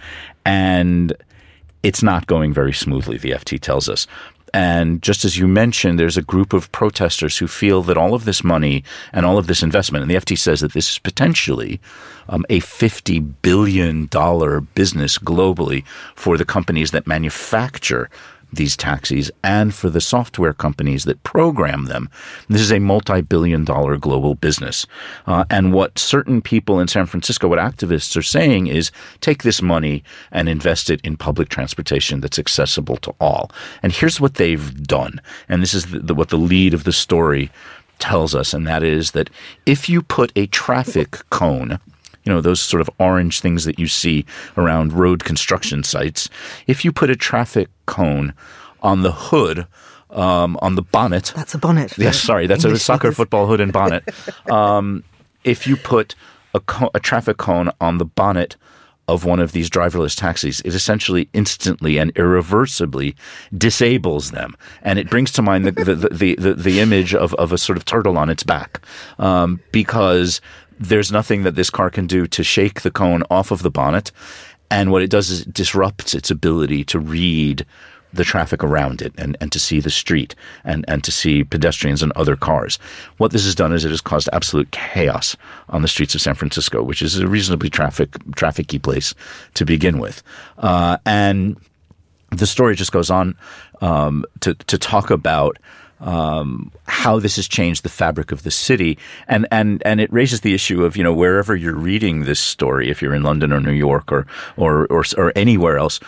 And 0.46 1.13
it's 1.84 2.01
not 2.01 2.27
going 2.27 2.53
very 2.53 2.74
smoothly, 2.74 3.17
the 3.17 3.32
FT 3.32 3.60
tells 3.60 3.88
us. 3.88 4.08
And 4.54 5.01
just 5.01 5.25
as 5.25 5.38
you 5.38 5.48
mentioned, 5.48 6.00
there's 6.00 6.18
a 6.18 6.22
group 6.22 6.54
of 6.54 6.72
protesters 6.72 7.38
who 7.38 7.48
feel 7.48 7.82
that 7.84 7.98
all 7.98 8.13
of 8.13 8.25
this 8.25 8.44
money 8.44 8.84
and 9.13 9.25
all 9.25 9.38
of 9.38 9.48
this 9.48 9.63
investment, 9.63 10.04
and 10.04 10.12
the 10.12 10.16
FT 10.16 10.38
says 10.38 10.62
that 10.62 10.74
this 10.74 10.92
is 10.92 11.00
potentially 11.00 11.80
um, 12.30 12.46
a 12.50 12.60
$50 12.60 13.34
billion 13.42 14.06
business 14.75 15.18
globally 15.18 15.86
for 16.16 16.38
the 16.38 16.46
companies 16.46 16.92
that 16.92 17.08
manufacture 17.08 18.10
these 18.51 18.77
taxis 18.77 19.30
and 19.44 19.74
for 19.74 19.89
the 19.89 20.01
software 20.01 20.54
companies 20.54 21.06
that 21.06 21.22
program 21.24 21.86
them. 21.86 22.10
This 22.50 22.62
is 22.62 22.72
a 22.72 22.80
multi 22.80 23.22
billion 23.22 23.66
dollar 23.66 23.98
global 23.98 24.36
business. 24.36 24.86
Uh, 25.25 25.46
and 25.50 25.74
what 25.74 26.00
certain 26.00 26.42
people 26.42 26.80
in 26.80 26.88
San 26.88 27.06
Francisco, 27.06 27.48
what 27.48 27.60
activists 27.60 28.16
are 28.16 28.24
saying 28.24 28.68
is 28.68 28.92
take 29.22 29.44
this 29.44 29.62
money 29.62 30.04
and 30.32 30.48
invest 30.48 30.89
it 30.89 31.01
in 31.01 31.18
public 31.18 31.50
transportation 31.50 32.22
that's 32.22 32.39
accessible 32.39 32.98
to 32.98 33.13
all. 33.20 33.51
And 33.84 33.92
here's 33.92 34.22
what 34.22 34.36
they've 34.36 34.84
done. 34.84 35.22
And 35.50 35.62
this 35.62 35.74
is 35.74 35.88
the, 35.88 36.00
the, 36.00 36.16
what 36.16 36.30
the 36.30 36.38
lead 36.38 36.74
of 36.74 36.84
the 36.84 36.94
story 36.94 37.51
tells 38.00 38.36
us, 38.36 38.54
and 38.54 38.68
that 38.68 38.84
is 38.84 39.12
that 39.12 39.30
if 39.66 39.89
you 39.89 40.01
put 40.01 40.32
a 40.36 40.46
traffic 40.48 41.18
cone 41.32 41.80
you 42.27 42.34
know, 42.34 42.41
those 42.41 42.60
sort 42.60 42.81
of 42.81 42.89
orange 43.00 43.39
things 43.39 43.63
that 43.63 43.79
you 43.79 43.88
see 43.88 44.25
around 44.57 44.91
road 44.91 45.24
construction 45.24 45.81
sites. 45.81 46.29
If 46.67 46.84
you 46.84 46.91
put 46.91 47.10
a 47.10 47.15
traffic 47.15 47.69
cone 47.86 48.34
on 48.84 49.01
the 49.01 49.13
hood, 49.13 49.65
um, 50.10 50.57
on 50.62 50.75
the 50.75 50.81
bonnet. 50.81 51.31
That's 51.34 51.53
a 51.53 51.57
bonnet. 51.57 51.98
Yes, 51.98 52.19
sorry, 52.19 52.46
that's 52.46 52.65
English 52.65 52.81
a 52.81 52.84
soccer 52.84 53.13
football 53.13 53.48
hood 53.48 53.62
and 53.62 53.72
bonnet. 53.72 54.03
Um, 54.51 55.03
if 55.43 55.67
you 55.67 55.75
put 55.77 56.15
a, 56.53 56.60
co- 56.60 56.91
a 56.93 57.00
traffic 57.00 57.38
cone 57.38 57.69
on 57.79 57.98
the 57.98 58.05
bonnet 58.05 58.55
of 59.07 59.24
one 59.24 59.39
of 59.39 59.53
these 59.53 59.69
driverless 59.69 60.17
taxis, 60.17 60.60
it 60.62 60.74
essentially 60.74 61.29
instantly 61.34 61.98
and 61.98 62.12
irreversibly 62.17 63.15
disables 63.57 64.31
them. 64.31 64.55
And 64.81 65.00
it 65.00 65.10
brings 65.10 65.31
to 65.34 65.41
mind 65.41 65.65
the, 65.65 65.72
the, 65.72 65.96
the, 65.96 66.36
the, 66.36 66.53
the 66.53 66.79
image 66.79 67.15
of, 67.15 67.34
of 67.36 67.51
a 67.53 67.57
sort 67.57 67.77
of 67.77 67.86
turtle 67.86 68.17
on 68.17 68.29
its 68.29 68.43
back. 68.43 68.81
Um, 69.17 69.62
because 69.72 70.41
there's 70.79 71.12
nothing 71.12 71.43
that 71.43 71.55
this 71.55 71.69
car 71.69 71.89
can 71.89 72.07
do 72.07 72.27
to 72.27 72.43
shake 72.43 72.81
the 72.81 72.91
cone 72.91 73.24
off 73.29 73.51
of 73.51 73.63
the 73.63 73.72
bonnet. 73.72 74.12
And 74.69 74.91
what 74.91 75.01
it 75.01 75.10
does 75.10 75.29
is 75.29 75.41
it 75.41 75.53
disrupts 75.53 76.13
its 76.13 76.29
ability 76.29 76.84
to 76.86 77.00
read 77.00 77.65
the 78.13 78.24
traffic 78.24 78.63
around 78.63 79.01
it 79.01 79.13
and, 79.17 79.38
and 79.41 79.51
to 79.51 79.60
see 79.60 79.79
the 79.79 79.89
street 79.89 80.34
and, 80.63 80.86
and 80.88 81.03
to 81.03 81.12
see 81.12 81.43
pedestrians 81.43 82.01
and 82.01 82.12
other 82.13 82.36
cars. 82.36 82.79
What 83.17 83.31
this 83.31 83.43
has 83.46 83.55
done 83.55 83.74
is 83.74 83.86
it 83.86 83.89
has 83.89 84.01
caused 84.01 84.29
absolute 84.34 84.72
chaos 84.72 85.36
on 85.69 85.81
the 85.81 85.88
streets 85.88 86.15
of 86.15 86.22
San 86.22 86.36
Francisco, 86.36 86.81
which 86.84 87.01
is 87.01 87.19
a 87.19 87.27
reasonably 87.27 87.69
traffic 87.69 88.12
trafficy 88.36 88.81
place 88.81 89.13
to 89.55 89.65
begin 89.65 90.00
with. 90.00 90.24
Uh, 90.57 90.98
and 91.05 91.57
the 92.31 92.48
story 92.48 92.75
just 92.75 92.91
goes 92.91 93.10
on 93.10 93.36
um, 93.81 94.25
to 94.41 94.53
to 94.53 94.77
talk 94.77 95.10
about 95.10 95.57
um, 96.00 96.72
how 96.88 97.20
this 97.20 97.36
has 97.38 97.48
changed 97.48 97.84
the 97.84 97.89
fabric 97.89 98.32
of 98.32 98.44
the 98.44 98.51
city, 98.51 98.98
and 99.27 99.48
and 99.51 99.82
and 99.86 100.00
it 100.00 100.12
raises 100.12 100.42
the 100.42 100.54
issue 100.54 100.84
of 100.84 100.96
you 100.96 101.04
know 101.04 101.13
wherever 101.13 101.56
you're 101.56 101.75
reading 101.75 102.24
this 102.24 102.39
story, 102.39 102.89
if 102.89 103.01
you're 103.01 103.16
in 103.16 103.24
London 103.24 103.51
or 103.51 103.60
New 103.60 103.72
York 103.72 104.12
or 104.12 104.25
or 104.56 104.86
or, 104.88 105.04
or 105.18 105.34
anywhere 105.36 105.77
else, 105.77 106.00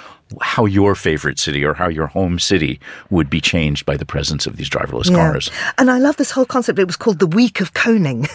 how 0.41 0.65
your 0.65 0.95
favorite 0.95 1.39
city 1.39 1.63
or 1.63 1.73
how 1.73 1.87
your 1.87 2.07
home 2.07 2.39
city 2.39 2.79
would 3.09 3.29
be 3.29 3.41
changed 3.41 3.85
by 3.85 3.97
the 3.97 4.05
presence 4.05 4.45
of 4.45 4.57
these 4.57 4.69
driverless 4.69 5.09
yeah. 5.09 5.15
cars. 5.15 5.49
And 5.77 5.89
I 5.89 5.97
love 5.97 6.17
this 6.17 6.31
whole 6.31 6.45
concept. 6.45 6.79
It 6.79 6.85
was 6.85 6.95
called 6.95 7.19
the 7.19 7.27
Week 7.27 7.61
of 7.61 7.73
Coning, 7.73 8.27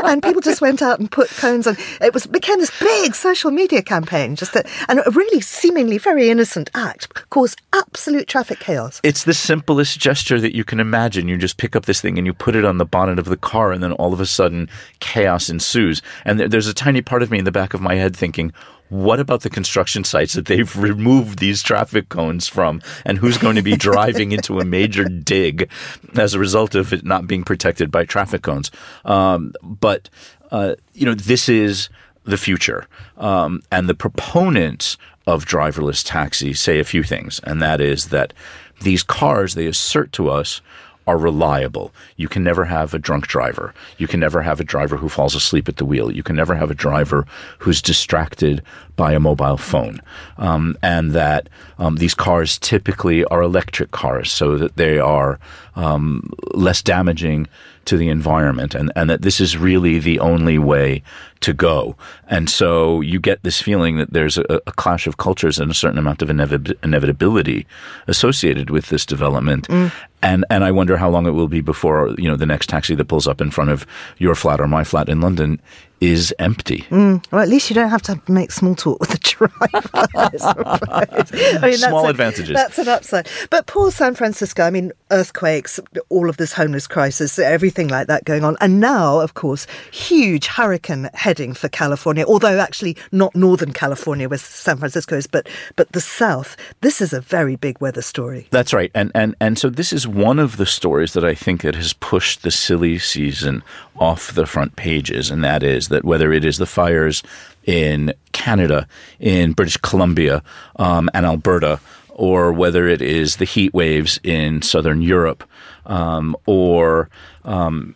and 0.04 0.22
people 0.22 0.40
just 0.40 0.60
went 0.60 0.82
out 0.82 1.00
and 1.00 1.10
put 1.10 1.28
cones 1.30 1.66
on. 1.66 1.76
It 2.00 2.14
was 2.14 2.26
became 2.26 2.58
this 2.58 2.76
big 2.78 3.14
social 3.14 3.50
media 3.50 3.82
campaign, 3.82 4.36
just 4.36 4.54
a, 4.56 4.64
and 4.88 5.00
a 5.00 5.10
really 5.10 5.40
seemingly 5.40 5.98
very 5.98 6.30
innocent 6.30 6.70
act 6.74 7.28
caused 7.30 7.60
absolute 7.72 8.28
traffic 8.28 8.60
chaos. 8.60 9.00
It's 9.02 9.24
the 9.24 9.34
simplest 9.34 9.98
gesture 9.98 10.40
that 10.40 10.54
you 10.54 10.64
can 10.64 10.80
imagine. 10.80 11.28
You 11.28 11.36
just 11.36 11.56
pick 11.56 11.76
up 11.76 11.86
this 11.86 12.00
thing 12.00 12.18
and 12.18 12.26
you 12.26 12.34
put 12.34 12.56
it 12.56 12.64
on 12.64 12.78
the 12.78 12.84
bonnet 12.84 13.18
of 13.18 13.26
the 13.26 13.36
car, 13.36 13.72
and 13.72 13.82
then 13.82 13.92
all 13.92 14.12
of 14.12 14.20
a 14.20 14.26
sudden 14.26 14.68
chaos 15.00 15.48
ensues. 15.48 16.02
And 16.24 16.38
there's 16.40 16.68
a 16.68 16.74
tiny 16.74 17.02
part 17.02 17.22
of 17.22 17.30
me 17.30 17.38
in 17.38 17.44
the 17.44 17.52
back 17.52 17.74
of 17.74 17.80
my 17.80 17.94
head 17.94 18.16
thinking, 18.16 18.52
what 18.92 19.18
about 19.18 19.40
the 19.40 19.48
construction 19.48 20.04
sites 20.04 20.34
that 20.34 20.44
they've 20.44 20.76
removed 20.76 21.38
these 21.38 21.62
traffic 21.62 22.10
cones 22.10 22.46
from 22.46 22.82
and 23.06 23.16
who's 23.16 23.38
going 23.38 23.56
to 23.56 23.62
be 23.62 23.76
driving 23.88 24.32
into 24.32 24.60
a 24.60 24.64
major 24.66 25.04
dig 25.04 25.70
as 26.14 26.34
a 26.34 26.38
result 26.38 26.74
of 26.74 26.92
it 26.92 27.02
not 27.02 27.26
being 27.26 27.42
protected 27.42 27.90
by 27.90 28.04
traffic 28.04 28.42
cones? 28.42 28.70
Um, 29.06 29.54
but, 29.62 30.10
uh, 30.50 30.74
you 30.92 31.06
know, 31.06 31.14
this 31.14 31.48
is 31.48 31.88
the 32.24 32.36
future. 32.36 32.86
Um, 33.16 33.62
and 33.72 33.88
the 33.88 33.94
proponents 33.94 34.98
of 35.26 35.46
driverless 35.46 36.04
taxis 36.06 36.60
say 36.60 36.78
a 36.78 36.84
few 36.84 37.02
things, 37.02 37.40
and 37.44 37.62
that 37.62 37.80
is 37.80 38.08
that 38.08 38.34
these 38.82 39.02
cars, 39.02 39.54
they 39.54 39.66
assert 39.66 40.12
to 40.12 40.28
us, 40.28 40.60
are 41.06 41.18
reliable. 41.18 41.92
You 42.16 42.28
can 42.28 42.44
never 42.44 42.64
have 42.64 42.94
a 42.94 42.98
drunk 42.98 43.26
driver. 43.26 43.74
You 43.98 44.06
can 44.06 44.20
never 44.20 44.42
have 44.42 44.60
a 44.60 44.64
driver 44.64 44.96
who 44.96 45.08
falls 45.08 45.34
asleep 45.34 45.68
at 45.68 45.76
the 45.76 45.84
wheel. 45.84 46.10
You 46.10 46.22
can 46.22 46.36
never 46.36 46.54
have 46.54 46.70
a 46.70 46.74
driver 46.74 47.26
who's 47.58 47.82
distracted 47.82 48.62
by 48.96 49.12
a 49.12 49.20
mobile 49.20 49.56
phone. 49.56 50.00
Um, 50.38 50.76
and 50.82 51.12
that 51.12 51.48
um, 51.78 51.96
these 51.96 52.14
cars 52.14 52.58
typically 52.58 53.24
are 53.26 53.42
electric 53.42 53.90
cars 53.90 54.30
so 54.30 54.58
that 54.58 54.76
they 54.76 54.98
are 54.98 55.40
um, 55.74 56.30
less 56.54 56.82
damaging 56.82 57.48
to 57.84 57.96
the 57.96 58.08
environment 58.08 58.74
and, 58.74 58.92
and 58.94 59.10
that 59.10 59.22
this 59.22 59.40
is 59.40 59.56
really 59.56 59.98
the 59.98 60.18
only 60.20 60.58
way 60.58 61.02
to 61.40 61.52
go. 61.52 61.96
And 62.28 62.48
so 62.48 63.00
you 63.00 63.20
get 63.20 63.42
this 63.42 63.60
feeling 63.60 63.98
that 63.98 64.12
there's 64.12 64.38
a, 64.38 64.60
a 64.66 64.72
clash 64.72 65.06
of 65.06 65.16
cultures 65.16 65.58
and 65.58 65.70
a 65.70 65.74
certain 65.74 65.98
amount 65.98 66.22
of 66.22 66.30
inevitability 66.30 67.66
associated 68.06 68.70
with 68.70 68.86
this 68.86 69.04
development. 69.04 69.68
Mm. 69.68 69.92
And 70.22 70.44
and 70.50 70.62
I 70.62 70.70
wonder 70.70 70.96
how 70.96 71.10
long 71.10 71.26
it 71.26 71.32
will 71.32 71.48
be 71.48 71.60
before 71.60 72.14
you 72.16 72.30
know 72.30 72.36
the 72.36 72.46
next 72.46 72.68
taxi 72.68 72.94
that 72.94 73.06
pulls 73.06 73.26
up 73.26 73.40
in 73.40 73.50
front 73.50 73.70
of 73.70 73.84
your 74.18 74.36
flat 74.36 74.60
or 74.60 74.68
my 74.68 74.84
flat 74.84 75.08
in 75.08 75.20
London 75.20 75.60
is 76.02 76.34
empty. 76.40 76.84
Mm, 76.90 77.24
well, 77.30 77.40
at 77.40 77.48
least 77.48 77.70
you 77.70 77.74
don't 77.74 77.88
have 77.88 78.02
to 78.02 78.20
make 78.26 78.50
small 78.50 78.74
talk 78.74 78.98
with 78.98 79.10
the 79.10 79.18
driver. 79.18 79.52
I 81.62 81.68
mean, 81.68 81.78
Small 81.78 82.06
a, 82.06 82.10
advantages. 82.10 82.52
That's 82.52 82.76
an 82.78 82.88
upside. 82.88 83.28
But 83.50 83.68
poor 83.68 83.92
San 83.92 84.16
Francisco, 84.16 84.64
I 84.64 84.70
mean, 84.70 84.90
earthquakes, 85.12 85.78
all 86.08 86.28
of 86.28 86.38
this 86.38 86.54
homeless 86.54 86.88
crisis, 86.88 87.38
everything 87.38 87.86
like 87.86 88.08
that 88.08 88.24
going 88.24 88.42
on. 88.42 88.56
And 88.60 88.80
now, 88.80 89.20
of 89.20 89.34
course, 89.34 89.68
huge 89.92 90.48
hurricane 90.48 91.08
heading 91.14 91.54
for 91.54 91.68
California, 91.68 92.24
although 92.26 92.58
actually 92.58 92.96
not 93.12 93.36
Northern 93.36 93.72
California 93.72 94.28
where 94.28 94.38
San 94.38 94.78
Francisco 94.78 95.16
is, 95.16 95.28
but, 95.28 95.48
but 95.76 95.92
the 95.92 96.00
South. 96.00 96.56
This 96.80 97.00
is 97.00 97.12
a 97.12 97.20
very 97.20 97.54
big 97.54 97.80
weather 97.80 98.02
story. 98.02 98.48
That's 98.50 98.72
right. 98.72 98.90
And, 98.92 99.12
and, 99.14 99.36
and 99.40 99.56
so 99.56 99.70
this 99.70 99.92
is 99.92 100.08
one 100.08 100.40
of 100.40 100.56
the 100.56 100.66
stories 100.66 101.12
that 101.12 101.24
I 101.24 101.36
think 101.36 101.62
that 101.62 101.76
has 101.76 101.92
pushed 101.92 102.42
the 102.42 102.50
silly 102.50 102.98
season 102.98 103.62
off 103.96 104.34
the 104.34 104.46
front 104.46 104.74
pages. 104.74 105.30
And 105.30 105.44
that 105.44 105.62
is 105.62 105.91
that 105.92 106.04
whether 106.04 106.32
it 106.32 106.44
is 106.44 106.58
the 106.58 106.66
fires 106.66 107.22
in 107.64 108.12
Canada, 108.32 108.88
in 109.20 109.52
British 109.52 109.76
Columbia, 109.78 110.42
um, 110.76 111.08
and 111.14 111.24
Alberta, 111.24 111.80
or 112.10 112.52
whether 112.52 112.86
it 112.88 113.00
is 113.00 113.36
the 113.36 113.44
heat 113.44 113.72
waves 113.72 114.18
in 114.22 114.60
southern 114.62 115.00
Europe, 115.00 115.44
um, 115.86 116.36
or 116.46 117.08
um, 117.44 117.94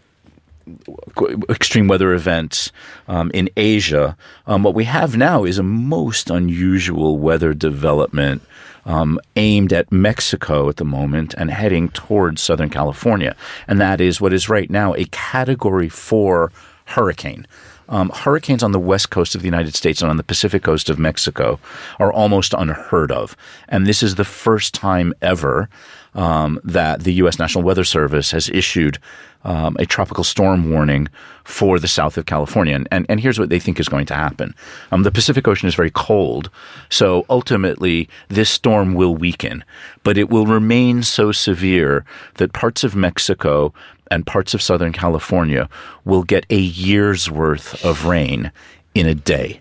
extreme 1.49 1.89
weather 1.89 2.13
events 2.13 2.73
um, 3.09 3.31
in 3.33 3.49
Asia. 3.57 4.17
Um, 4.47 4.63
what 4.63 4.75
we 4.75 4.85
have 4.85 5.17
now 5.17 5.45
is 5.45 5.59
a 5.59 5.63
most 5.63 6.31
unusual 6.31 7.19
weather 7.19 7.55
development 7.55 8.43
um, 8.85 9.19
aimed 9.37 9.73
at 9.73 9.91
Mexico 9.93 10.69
at 10.69 10.77
the 10.77 10.85
moment 10.85 11.35
and 11.35 11.51
heading 11.51 11.89
towards 11.91 12.43
Southern 12.43 12.71
California. 12.71 13.37
And 13.69 13.81
that 13.81 14.01
is 14.01 14.21
what 14.21 14.33
is 14.33 14.49
right 14.49 14.71
now 14.71 14.95
a 14.95 15.05
category 15.07 15.89
four 15.89 16.53
hurricane. 16.87 17.47
Um, 17.89 18.11
hurricanes 18.11 18.63
on 18.63 18.73
the 18.73 18.81
west 18.81 19.11
coast 19.11 19.35
of 19.35 19.43
the 19.43 19.47
United 19.47 19.75
States 19.75 20.03
and 20.03 20.11
on 20.11 20.17
the 20.17 20.25
Pacific 20.25 20.63
coast 20.63 20.91
of 20.91 20.99
Mexico 20.99 21.61
are 21.99 22.13
almost 22.13 22.55
unheard 22.57 23.13
of. 23.13 23.37
And 23.69 23.87
this 23.87 24.03
is 24.03 24.17
the 24.17 24.25
first 24.25 24.75
time 24.75 25.15
ever 25.23 25.69
um, 26.17 26.59
that 26.65 27.05
the 27.05 27.13
U.S. 27.15 27.39
National 27.39 27.63
Weather 27.63 27.85
Service 27.85 28.31
has 28.33 28.49
issued 28.49 28.99
um, 29.45 29.77
a 29.79 29.87
tropical 29.87 30.25
storm 30.25 30.71
warning 30.71 31.09
for 31.45 31.79
the 31.79 31.87
south 31.87 32.19
of 32.19 32.27
California. 32.27 32.75
And, 32.91 33.07
and, 33.09 33.21
here's 33.21 33.39
what 33.39 33.49
they 33.49 33.61
think 33.61 33.79
is 33.79 33.89
going 33.89 34.07
to 34.07 34.15
happen. 34.15 34.55
Um, 34.91 35.05
the 35.05 35.13
Pacific 35.13 35.47
Ocean 35.47 35.69
is 35.69 35.77
very 35.77 35.91
cold, 35.91 36.51
so 36.91 37.25
ultimately 37.31 38.09
this 38.27 38.51
storm 38.51 38.95
will 38.95 39.15
weaken, 39.15 39.63
but 40.03 40.19
it 40.19 40.31
will 40.31 40.47
remain 40.47 41.05
so 41.05 41.31
severe 41.31 42.05
that 42.35 42.53
parts 42.53 42.83
of 42.83 42.97
Mexico 42.97 43.73
and 44.11 44.27
parts 44.27 44.55
of 44.55 44.63
Southern 44.63 44.93
California 44.93 45.69
will 46.05 46.23
get 46.23 46.47
a 46.51 46.59
year's 46.59 47.31
worth 47.31 47.85
of 47.85 48.07
rain 48.07 48.53
in 48.95 49.07
a 49.07 49.15
day. 49.15 49.61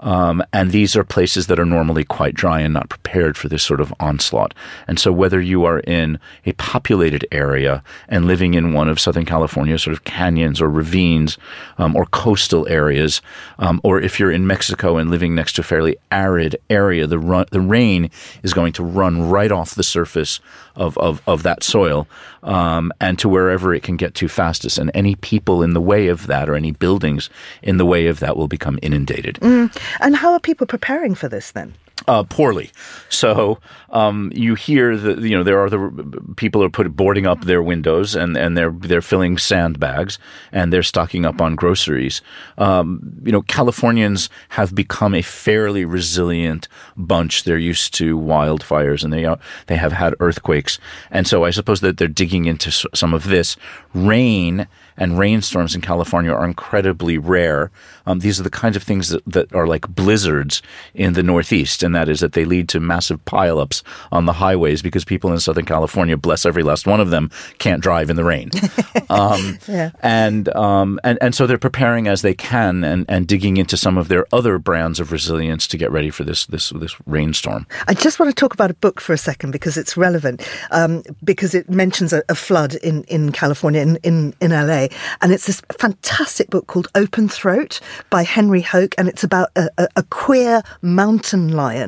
Um, 0.00 0.42
and 0.52 0.70
these 0.70 0.96
are 0.96 1.04
places 1.04 1.46
that 1.46 1.60
are 1.60 1.66
normally 1.66 2.04
quite 2.04 2.34
dry 2.34 2.60
and 2.60 2.72
not 2.72 2.88
prepared 2.88 3.36
for 3.36 3.48
this 3.48 3.62
sort 3.62 3.80
of 3.80 3.92
onslaught. 4.00 4.54
And 4.88 4.98
so, 4.98 5.12
whether 5.12 5.40
you 5.40 5.64
are 5.64 5.80
in 5.80 6.18
a 6.46 6.52
populated 6.52 7.26
area 7.30 7.82
and 8.08 8.26
living 8.26 8.54
in 8.54 8.72
one 8.72 8.88
of 8.88 8.98
Southern 8.98 9.26
California's 9.26 9.82
sort 9.82 9.92
of 9.92 10.04
canyons 10.04 10.60
or 10.60 10.70
ravines 10.70 11.36
um, 11.78 11.94
or 11.94 12.06
coastal 12.06 12.66
areas, 12.68 13.20
um, 13.58 13.80
or 13.84 14.00
if 14.00 14.18
you're 14.18 14.32
in 14.32 14.46
Mexico 14.46 14.96
and 14.96 15.10
living 15.10 15.34
next 15.34 15.54
to 15.54 15.60
a 15.60 15.64
fairly 15.64 15.96
arid 16.10 16.56
area, 16.70 17.06
the 17.06 17.18
run, 17.18 17.44
the 17.50 17.60
rain 17.60 18.10
is 18.42 18.54
going 18.54 18.72
to 18.72 18.82
run 18.82 19.28
right 19.28 19.52
off 19.52 19.74
the 19.74 19.82
surface 19.82 20.40
of, 20.76 20.96
of, 20.98 21.20
of 21.26 21.42
that 21.42 21.62
soil 21.62 22.08
um, 22.42 22.92
and 23.00 23.18
to 23.18 23.28
wherever 23.28 23.74
it 23.74 23.82
can 23.82 23.96
get 23.96 24.14
to 24.16 24.28
fastest. 24.28 24.78
And 24.78 24.90
any 24.94 25.14
people 25.16 25.62
in 25.62 25.74
the 25.74 25.80
way 25.80 26.08
of 26.08 26.26
that 26.26 26.48
or 26.48 26.54
any 26.54 26.72
buildings 26.72 27.30
in 27.62 27.76
the 27.76 27.86
way 27.86 28.06
of 28.06 28.20
that 28.20 28.36
will 28.36 28.48
become 28.48 28.78
inundated. 28.82 29.36
Mm. 29.36 29.76
And 30.00 30.16
how 30.16 30.32
are 30.32 30.40
people 30.40 30.66
preparing 30.66 31.14
for 31.14 31.28
this 31.28 31.52
then? 31.52 31.74
Uh, 32.08 32.22
poorly. 32.24 32.70
So 33.08 33.58
um, 33.90 34.32
you 34.34 34.54
hear 34.54 34.96
that 34.96 35.18
you 35.18 35.36
know 35.36 35.42
there 35.42 35.60
are 35.60 35.68
the 35.68 36.34
people 36.36 36.62
are 36.64 36.70
put 36.70 36.96
boarding 36.96 37.26
up 37.26 37.44
their 37.44 37.62
windows 37.62 38.16
and, 38.16 38.36
and 38.36 38.56
they're 38.56 38.70
they're 38.70 39.02
filling 39.02 39.36
sandbags 39.36 40.18
and 40.50 40.72
they're 40.72 40.82
stocking 40.82 41.26
up 41.26 41.40
on 41.40 41.56
groceries. 41.56 42.22
Um, 42.56 43.20
you 43.22 43.32
know 43.32 43.42
Californians 43.42 44.30
have 44.50 44.74
become 44.74 45.14
a 45.14 45.22
fairly 45.22 45.84
resilient 45.84 46.68
bunch. 46.96 47.44
They're 47.44 47.58
used 47.58 47.92
to 47.94 48.18
wildfires 48.18 49.04
and 49.04 49.12
they 49.12 49.24
are, 49.26 49.38
they 49.66 49.76
have 49.76 49.92
had 49.92 50.14
earthquakes, 50.20 50.78
and 51.10 51.26
so 51.26 51.44
I 51.44 51.50
suppose 51.50 51.80
that 51.80 51.98
they're 51.98 52.08
digging 52.08 52.46
into 52.46 52.70
some 52.70 53.12
of 53.12 53.24
this 53.24 53.56
rain 53.92 54.66
and 55.00 55.18
rainstorms 55.18 55.74
in 55.74 55.80
California 55.80 56.30
are 56.30 56.44
incredibly 56.44 57.16
rare. 57.16 57.70
Um, 58.06 58.20
these 58.20 58.38
are 58.38 58.42
the 58.42 58.50
kinds 58.50 58.76
of 58.76 58.82
things 58.82 59.08
that, 59.08 59.24
that 59.26 59.52
are 59.54 59.66
like 59.66 59.88
blizzards 59.88 60.62
in 60.94 61.14
the 61.14 61.22
Northeast, 61.22 61.82
and 61.90 61.94
that 61.96 62.08
is 62.08 62.20
that 62.20 62.34
they 62.34 62.44
lead 62.44 62.68
to 62.68 62.78
massive 62.78 63.24
pileups 63.24 63.82
on 64.12 64.24
the 64.24 64.32
highways 64.32 64.80
because 64.80 65.04
people 65.04 65.32
in 65.32 65.40
Southern 65.40 65.64
California, 65.64 66.16
bless 66.16 66.46
every 66.46 66.62
last 66.62 66.86
one 66.86 67.00
of 67.00 67.10
them, 67.10 67.32
can't 67.58 67.82
drive 67.82 68.10
in 68.10 68.14
the 68.14 68.22
rain. 68.22 68.48
um, 69.10 69.58
yeah. 69.66 69.90
and, 69.98 70.48
um, 70.54 71.00
and, 71.02 71.18
and 71.20 71.34
so 71.34 71.48
they're 71.48 71.58
preparing 71.58 72.06
as 72.06 72.22
they 72.22 72.32
can 72.32 72.84
and, 72.84 73.04
and 73.08 73.26
digging 73.26 73.56
into 73.56 73.76
some 73.76 73.98
of 73.98 74.06
their 74.06 74.24
other 74.32 74.56
brands 74.60 75.00
of 75.00 75.10
resilience 75.10 75.66
to 75.66 75.76
get 75.76 75.90
ready 75.90 76.10
for 76.10 76.22
this, 76.22 76.46
this, 76.46 76.70
this 76.70 76.94
rainstorm. 77.08 77.66
I 77.88 77.94
just 77.94 78.20
want 78.20 78.30
to 78.30 78.36
talk 78.38 78.54
about 78.54 78.70
a 78.70 78.74
book 78.74 79.00
for 79.00 79.12
a 79.12 79.18
second 79.18 79.50
because 79.50 79.76
it's 79.76 79.96
relevant, 79.96 80.48
um, 80.70 81.02
because 81.24 81.56
it 81.56 81.68
mentions 81.68 82.12
a, 82.12 82.22
a, 82.28 82.36
flood 82.36 82.76
in, 82.76 83.02
in 83.04 83.32
California, 83.32 83.80
in, 83.80 83.96
in, 84.04 84.32
in 84.40 84.52
LA. 84.52 84.86
And 85.22 85.32
it's 85.32 85.46
this 85.46 85.60
fantastic 85.76 86.50
book 86.50 86.68
called 86.68 86.86
Open 86.94 87.28
Throat 87.28 87.80
by 88.10 88.22
Henry 88.22 88.60
Hoke. 88.60 88.94
And 88.96 89.08
it's 89.08 89.24
about 89.24 89.48
a, 89.56 89.68
a, 89.76 89.88
a 89.96 90.02
queer 90.04 90.62
mountain 90.82 91.48
lion 91.48 91.79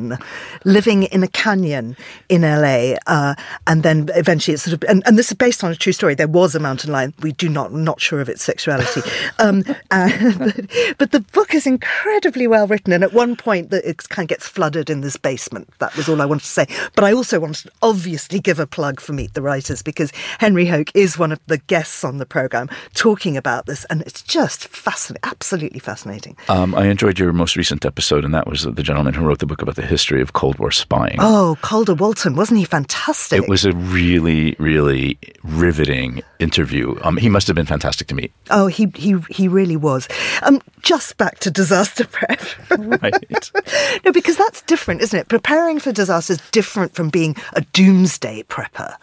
living 0.65 1.05
in 1.05 1.23
a 1.23 1.29
canyon 1.29 1.97
in 2.29 2.43
LA. 2.43 2.97
Uh, 3.07 3.35
and 3.67 3.83
then 3.83 4.11
eventually 4.15 4.55
it's 4.55 4.65
sort 4.65 4.75
of, 4.75 4.89
and, 4.89 5.03
and, 5.07 5.19
this 5.19 5.31
is 5.31 5.37
based 5.37 5.63
on 5.63 5.71
a 5.71 5.77
true 5.77 5.93
story. 5.93 6.15
There 6.15 6.29
was 6.29 6.55
a 6.55 6.61
mountain 6.61 6.93
lion. 6.93 7.15
We 7.21 7.33
do 7.33 7.49
not, 7.49 7.73
not 7.73 8.01
sure 8.01 8.21
of 8.21 8.29
its 8.29 8.43
sexuality. 8.43 9.03
um, 9.39 9.65
and, 9.91 10.39
but, 10.39 10.71
but, 10.99 11.11
the 11.13 11.21
book 11.33 11.55
is 11.55 11.67
incredibly 11.67 12.47
well 12.47 12.67
written. 12.67 12.93
And 12.93 13.05
at 13.05 13.13
one 13.13 13.37
point 13.37 13.71
that 13.71 13.85
it 13.85 14.09
kind 14.09 14.25
of 14.25 14.29
gets 14.29 14.49
flooded 14.49 14.91
in 14.91 15.01
this 15.01 15.17
basement. 15.17 15.69
That 15.79 15.97
was 15.97 16.09
all 16.09 16.21
I 16.21 16.27
wanted 16.27 16.45
to 16.45 16.51
say. 16.51 16.67
But 16.95 17.05
I 17.05 17.13
also 17.13 17.41
wanted 17.41 17.65
to 17.65 17.73
obviously 17.83 18.41
give 18.41 18.59
a 18.59 18.67
plug 18.67 19.01
for 19.01 19.13
Meet 19.13 19.35
the 19.35 19.43
Writers 19.43 19.83
because 19.83 20.13
Henry 20.39 20.67
Hoke 20.67 20.91
is 20.95 21.19
one 21.19 21.33
of 21.33 21.41
the 21.47 21.59
guests 21.59 22.05
on 22.05 22.19
the 22.19 22.27
program 22.27 22.69
talking 22.95 23.37
about 23.37 23.67
this, 23.67 23.85
and 23.87 24.03
it's 24.03 24.23
just 24.23 24.69
fascinating, 24.69 25.21
absolutely 25.25 25.81
fascinating. 25.81 26.37
Um, 26.49 26.75
I 26.75 26.87
enjoyed 26.87 27.19
your 27.19 27.33
most 27.33 27.57
recent 27.57 27.85
episode, 27.85 28.25
and 28.25 28.35
that 28.35 28.47
was 28.47 28.63
the 28.63 28.83
gentleman 28.83 29.15
who 29.15 29.25
wrote 29.25 29.39
the 29.39 29.47
book 29.47 29.63
about 29.63 29.72
the 29.75 29.87
history 29.87 30.21
of 30.21 30.33
Cold 30.33 30.59
War 30.59 30.71
spying. 30.71 31.17
Oh, 31.19 31.57
Calder 31.63 31.95
Walton, 31.95 32.37
wasn't 32.37 32.59
he 32.59 32.65
fantastic? 32.65 33.43
It 33.43 33.49
was 33.49 33.65
a 33.65 33.73
really, 33.73 34.57
really 34.59 35.19
riveting 35.43 36.23
interview. 36.39 36.99
Um, 37.03 37.17
he 37.17 37.29
must 37.29 37.47
have 37.47 37.57
been 37.57 37.67
fantastic 37.67 38.09
to 38.09 38.15
meet. 38.15 38.33
Oh, 38.51 38.67
he 38.67 38.93
he 38.95 39.17
he 39.31 39.49
really 39.49 39.77
was. 39.77 40.09
Um, 40.43 40.61
just 40.83 41.17
back 41.17 41.39
to 41.41 41.51
disaster 41.51 42.07
prep. 42.07 42.41
right. 42.71 43.51
no, 44.05 44.13
because 44.13 44.37
that's 44.37 44.63
different, 44.63 45.01
isn't 45.03 45.19
it? 45.19 45.29
Preparing 45.29 45.79
for 45.79 45.93
disaster 45.93 46.35
is 46.35 46.41
different 46.51 46.95
from 46.95 47.11
being 47.11 47.37
a 47.55 47.61
doomsday 47.73 48.43
prepper. 48.45 48.97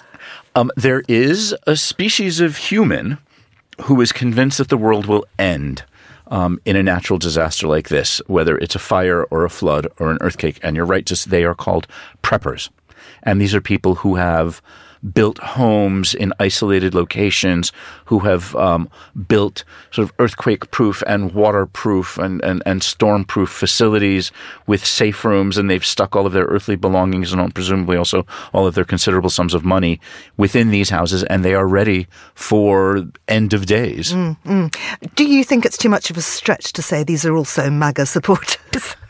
Um, 0.55 0.71
there 0.75 1.03
is 1.07 1.55
a 1.67 1.75
species 1.75 2.39
of 2.39 2.57
human 2.57 3.17
who 3.83 4.01
is 4.01 4.11
convinced 4.11 4.57
that 4.57 4.69
the 4.69 4.77
world 4.77 5.05
will 5.05 5.25
end 5.37 5.83
um, 6.29 6.59
in 6.65 6.75
a 6.75 6.83
natural 6.83 7.19
disaster 7.19 7.67
like 7.67 7.89
this, 7.89 8.21
whether 8.27 8.57
it's 8.57 8.75
a 8.75 8.79
fire 8.79 9.23
or 9.25 9.45
a 9.45 9.49
flood 9.49 9.87
or 9.99 10.11
an 10.11 10.17
earthquake. 10.21 10.59
And 10.63 10.75
you're 10.75 10.85
right, 10.85 11.05
just 11.05 11.29
they 11.29 11.43
are 11.43 11.55
called 11.55 11.87
preppers. 12.23 12.69
And 13.23 13.41
these 13.41 13.53
are 13.53 13.61
people 13.61 13.95
who 13.95 14.15
have 14.15 14.61
built 15.13 15.37
homes 15.39 16.13
in 16.13 16.33
isolated 16.39 16.93
locations, 16.93 17.71
who 18.05 18.19
have 18.19 18.55
um, 18.55 18.89
built 19.27 19.63
sort 19.91 20.07
of 20.07 20.13
earthquake 20.19 20.71
proof 20.71 21.03
and 21.07 21.33
waterproof 21.33 22.17
and, 22.17 22.43
and, 22.43 22.61
and 22.65 22.83
storm 22.83 23.23
proof 23.23 23.49
facilities 23.49 24.31
with 24.67 24.85
safe 24.85 25.23
rooms, 25.23 25.57
and 25.57 25.69
they've 25.69 25.85
stuck 25.85 26.15
all 26.15 26.25
of 26.25 26.33
their 26.33 26.45
earthly 26.45 26.75
belongings 26.75 27.31
and 27.31 27.55
presumably 27.55 27.97
also 27.97 28.25
all 28.53 28.67
of 28.67 28.75
their 28.75 28.85
considerable 28.85 29.29
sums 29.29 29.53
of 29.53 29.63
money 29.63 29.99
within 30.37 30.69
these 30.69 30.89
houses, 30.89 31.23
and 31.23 31.43
they 31.43 31.53
are 31.53 31.67
ready 31.67 32.07
for 32.35 33.05
end 33.27 33.53
of 33.53 33.65
days. 33.65 34.13
Mm, 34.13 34.37
mm. 34.45 35.15
Do 35.15 35.25
you 35.25 35.43
think 35.43 35.65
it's 35.65 35.77
too 35.77 35.89
much 35.89 36.09
of 36.09 36.17
a 36.17 36.21
stretch 36.21 36.73
to 36.73 36.81
say 36.81 37.03
these 37.03 37.25
are 37.25 37.35
also 37.35 37.69
MAGA 37.69 38.05
supporters? 38.05 38.95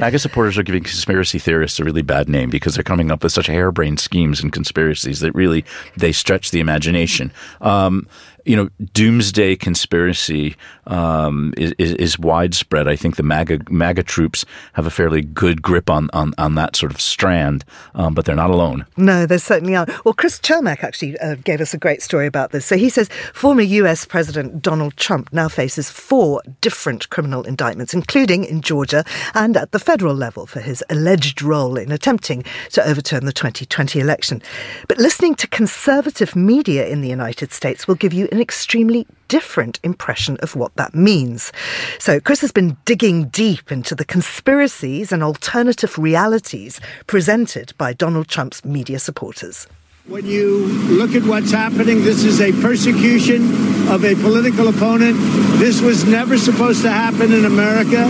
MAGA 0.00 0.18
supporters 0.18 0.58
are 0.58 0.62
giving 0.62 0.82
conspiracy 0.82 1.38
theorists 1.38 1.78
a 1.80 1.84
really 1.84 2.02
bad 2.02 2.28
name 2.28 2.50
because 2.50 2.74
they're 2.74 2.82
coming 2.82 3.10
up 3.10 3.22
with 3.22 3.32
such 3.32 3.46
harebrained 3.46 4.00
schemes 4.00 4.42
and 4.42 4.52
conspiracies 4.52 5.20
that 5.20 5.34
really 5.34 5.64
they 5.96 6.12
stretch 6.12 6.50
the 6.50 6.60
imagination. 6.60 7.32
Um, 7.60 8.06
you 8.44 8.56
know, 8.56 8.68
doomsday 8.92 9.56
conspiracy 9.56 10.56
um, 10.86 11.54
is, 11.56 11.72
is, 11.78 12.18
widespread. 12.18 12.88
I 12.88 12.96
think 12.96 13.16
the 13.16 13.22
MAGA, 13.22 13.60
MAGA 13.70 14.02
troops 14.02 14.44
have 14.74 14.86
a 14.86 14.90
fairly 14.90 15.22
good 15.22 15.62
grip 15.62 15.88
on, 15.88 16.10
on, 16.12 16.34
on 16.38 16.54
that 16.56 16.76
sort 16.76 16.92
of 16.92 17.00
strand, 17.00 17.64
um, 17.94 18.14
but 18.14 18.24
they're 18.24 18.34
not 18.34 18.50
alone. 18.50 18.86
No, 18.96 19.26
they 19.26 19.38
certainly 19.38 19.76
are. 19.76 19.86
Well, 20.04 20.14
Chris 20.14 20.38
Cermak 20.40 20.82
actually 20.82 21.18
uh, 21.20 21.36
gave 21.36 21.60
us 21.60 21.72
a 21.74 21.78
great 21.78 22.02
story 22.02 22.26
about 22.26 22.50
this. 22.50 22.66
So 22.66 22.76
he 22.76 22.88
says 22.88 23.08
former 23.32 23.62
US 23.62 24.04
President 24.04 24.62
Donald 24.62 24.96
Trump 24.96 25.32
now 25.32 25.48
faces 25.48 25.90
four 25.90 26.42
different 26.60 27.08
criminal 27.10 27.42
indictments, 27.44 27.94
including 27.94 28.44
in 28.44 28.60
Georgia 28.60 29.04
and 29.34 29.56
at 29.56 29.72
the 29.72 29.78
federal 29.78 30.14
level 30.14 30.46
for 30.46 30.60
his 30.60 30.82
alleged 30.90 31.42
role 31.42 31.76
in 31.76 31.92
attempting 31.92 32.44
to 32.70 32.86
overturn 32.86 33.26
the 33.26 33.32
2020 33.32 34.00
election. 34.00 34.42
But 34.88 34.98
listening 34.98 35.34
to 35.36 35.46
conservative 35.46 36.34
media 36.34 36.86
in 36.86 37.00
the 37.00 37.08
United 37.08 37.52
States 37.52 37.86
will 37.86 37.94
give 37.94 38.12
you 38.12 38.28
an 38.30 38.40
extremely 38.40 39.06
different 39.28 39.78
impression 39.82 40.36
of 40.42 40.56
what 40.56 40.74
that 40.76 40.94
means. 40.94 41.52
So, 41.98 42.20
Chris 42.20 42.40
has 42.40 42.52
been 42.52 42.76
digging 42.84 43.28
deep 43.28 43.70
into 43.70 43.94
the 43.94 44.04
conspiracies 44.04 45.12
and 45.12 45.22
alternative 45.22 45.98
realities 45.98 46.80
presented 47.06 47.72
by 47.78 47.92
Donald 47.92 48.28
Trump's 48.28 48.64
media 48.64 48.98
supporters. 48.98 49.66
When 50.06 50.26
you 50.26 50.66
look 50.88 51.14
at 51.14 51.22
what's 51.22 51.52
happening, 51.52 52.02
this 52.02 52.24
is 52.24 52.40
a 52.40 52.50
persecution 52.60 53.44
of 53.88 54.04
a 54.04 54.14
political 54.16 54.66
opponent. 54.68 55.16
This 55.60 55.80
was 55.80 56.04
never 56.04 56.36
supposed 56.36 56.82
to 56.82 56.90
happen 56.90 57.32
in 57.32 57.44
America. 57.44 58.08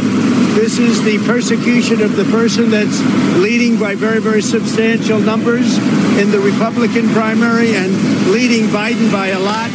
This 0.54 0.78
is 0.78 1.02
the 1.04 1.18
persecution 1.26 2.00
of 2.00 2.16
the 2.16 2.24
person 2.24 2.70
that's 2.70 3.00
leading 3.36 3.78
by 3.78 3.96
very, 3.96 4.20
very 4.20 4.40
substantial 4.40 5.18
numbers 5.18 5.76
in 6.18 6.30
the 6.30 6.40
Republican 6.40 7.08
primary 7.10 7.74
and 7.74 7.92
leading 8.30 8.66
Biden 8.66 9.12
by 9.12 9.28
a 9.28 9.38
lot. 9.38 9.70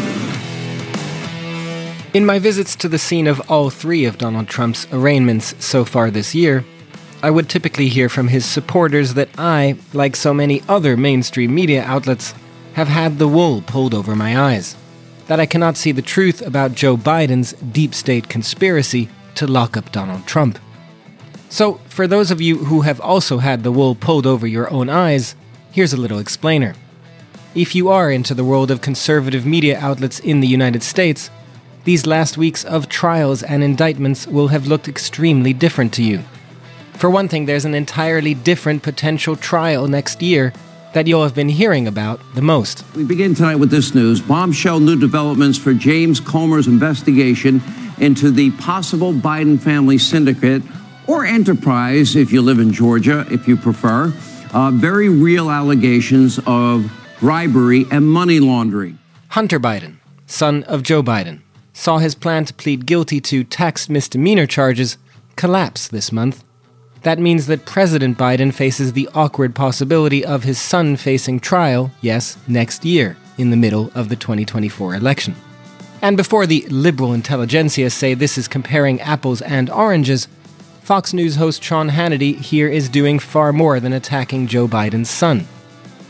In 2.16 2.26
my 2.26 2.40
visits 2.40 2.78
to 2.78 2.88
the 2.88 2.98
scene 2.98 3.28
of 3.28 3.42
all 3.52 3.70
three 3.70 4.06
of 4.06 4.18
Donald 4.18 4.48
Trump's 4.48 4.88
arraignments 4.94 5.54
so 5.60 5.84
far 5.84 6.10
this 6.10 6.34
year, 6.34 6.64
I 7.22 7.30
would 7.30 7.50
typically 7.50 7.90
hear 7.90 8.08
from 8.08 8.30
his 8.30 8.46
supporters 8.46 9.16
that 9.16 9.28
I, 9.38 9.76
like 9.92 10.16
so 10.16 10.34
many 10.34 10.64
other 10.70 10.96
mainstream 10.96 11.54
media 11.54 11.84
outlets, 11.84 12.34
have 12.76 12.88
had 12.88 13.20
the 13.20 13.28
wool 13.28 13.62
pulled 13.64 13.94
over 13.94 14.16
my 14.16 14.40
eyes. 14.40 14.78
That 15.28 15.42
I 15.42 15.46
cannot 15.46 15.76
see 15.76 15.92
the 15.92 16.02
truth 16.02 16.42
about 16.42 16.74
Joe 16.74 16.96
Biden's 16.96 17.52
deep 17.52 17.94
state 17.94 18.30
conspiracy 18.30 19.10
to 19.36 19.46
lock 19.46 19.76
up 19.76 19.92
Donald 19.92 20.26
Trump. 20.26 20.58
So, 21.50 21.82
for 21.90 22.08
those 22.08 22.32
of 22.32 22.40
you 22.40 22.64
who 22.64 22.80
have 22.84 23.02
also 23.02 23.40
had 23.40 23.64
the 23.64 23.74
wool 23.74 23.94
pulled 23.94 24.26
over 24.26 24.48
your 24.48 24.72
own 24.72 24.88
eyes, 24.88 25.36
here's 25.74 25.92
a 25.92 26.00
little 26.00 26.20
explainer. 26.20 26.76
If 27.56 27.76
you 27.76 27.90
are 27.90 28.10
into 28.10 28.34
the 28.34 28.46
world 28.46 28.72
of 28.72 28.80
conservative 28.80 29.46
media 29.46 29.78
outlets 29.80 30.22
in 30.22 30.40
the 30.40 30.48
United 30.48 30.82
States, 30.82 31.30
these 31.86 32.06
last 32.06 32.38
weeks 32.38 32.66
of 32.66 32.90
trials 32.90 33.42
and 33.44 33.64
indictments 33.64 34.28
will 34.28 34.50
have 34.50 34.68
looked 34.68 34.88
extremely 34.88 35.54
different 35.54 35.94
to 35.94 36.04
you. 36.04 36.24
For 36.94 37.10
one 37.10 37.28
thing, 37.28 37.46
there's 37.46 37.66
an 37.66 37.76
entirely 37.76 38.34
different 38.34 38.84
potential 38.84 39.36
trial 39.36 39.88
next 39.88 40.22
year 40.22 40.52
that 40.94 41.08
you'll 41.08 41.24
have 41.24 41.36
been 41.36 41.50
hearing 41.50 41.88
about 41.88 42.20
the 42.34 42.42
most. 42.42 42.84
We 42.96 43.04
begin 43.04 43.36
tonight 43.36 43.58
with 43.58 43.70
this 43.70 43.94
news 43.94 44.22
bombshell 44.22 44.80
new 44.80 45.00
developments 45.00 45.58
for 45.58 45.74
James 45.74 46.20
Comer's 46.20 46.68
investigation 46.68 47.62
into 48.00 48.32
the 48.32 48.52
possible 48.52 49.14
Biden 49.14 49.60
family 49.60 49.98
syndicate 49.98 50.64
or 51.08 51.26
enterprise, 51.26 52.16
if 52.16 52.32
you 52.32 52.42
live 52.42 52.60
in 52.60 52.72
Georgia, 52.72 53.28
if 53.30 53.48
you 53.48 53.58
prefer. 53.58 54.12
Uh, 54.54 54.72
very 54.72 55.10
real 55.10 55.52
allegations 55.52 56.40
of 56.48 56.92
bribery 57.20 57.86
and 57.92 58.10
money 58.10 58.40
laundering. 58.40 58.98
Hunter 59.28 59.60
Biden, 59.60 59.98
son 60.26 60.64
of 60.64 60.82
Joe 60.82 61.04
Biden, 61.04 61.42
saw 61.76 62.00
his 62.00 62.16
plan 62.16 62.46
to 62.46 62.54
plead 62.56 62.88
guilty 62.88 63.22
to 63.22 63.44
tax 63.44 63.88
misdemeanor 63.88 64.48
charges 64.48 64.98
collapse 65.36 65.88
this 65.88 66.12
month 66.12 66.44
that 67.06 67.20
means 67.20 67.46
that 67.46 67.68
President 67.68 68.18
Biden 68.18 68.52
faces 68.52 68.94
the 68.94 69.08
awkward 69.14 69.54
possibility 69.54 70.26
of 70.26 70.42
his 70.42 70.60
son 70.60 70.96
facing 70.96 71.40
trial, 71.40 71.92
yes, 72.02 72.36
next 72.48 72.84
year, 72.84 73.16
in 73.38 73.52
the 73.52 73.56
middle 73.56 73.92
of 73.94 74.10
the 74.10 74.16
2024 74.16 74.96
election. 74.96 75.36
And 76.02 76.18
before 76.18 76.48
the 76.48 76.66
liberal 76.72 77.14
intelligentsia 77.14 77.92
say 77.92 78.16
this 78.16 78.40
is 78.40 78.48
comparing 78.48 79.00
apples 79.02 79.44
and 79.44 79.70
oranges, 79.70 80.28
Fox 80.82 81.14
News 81.14 81.36
host 81.36 81.64
Sean 81.64 81.92
Hannity 81.92 82.38
here 82.38 82.68
is 82.68 82.90
doing 82.90 83.20
far 83.20 83.54
more 83.54 83.80
than 83.80 83.94
attacking 83.94 84.48
Joe 84.48 84.68
Biden's 84.68 85.10
son. 85.12 85.48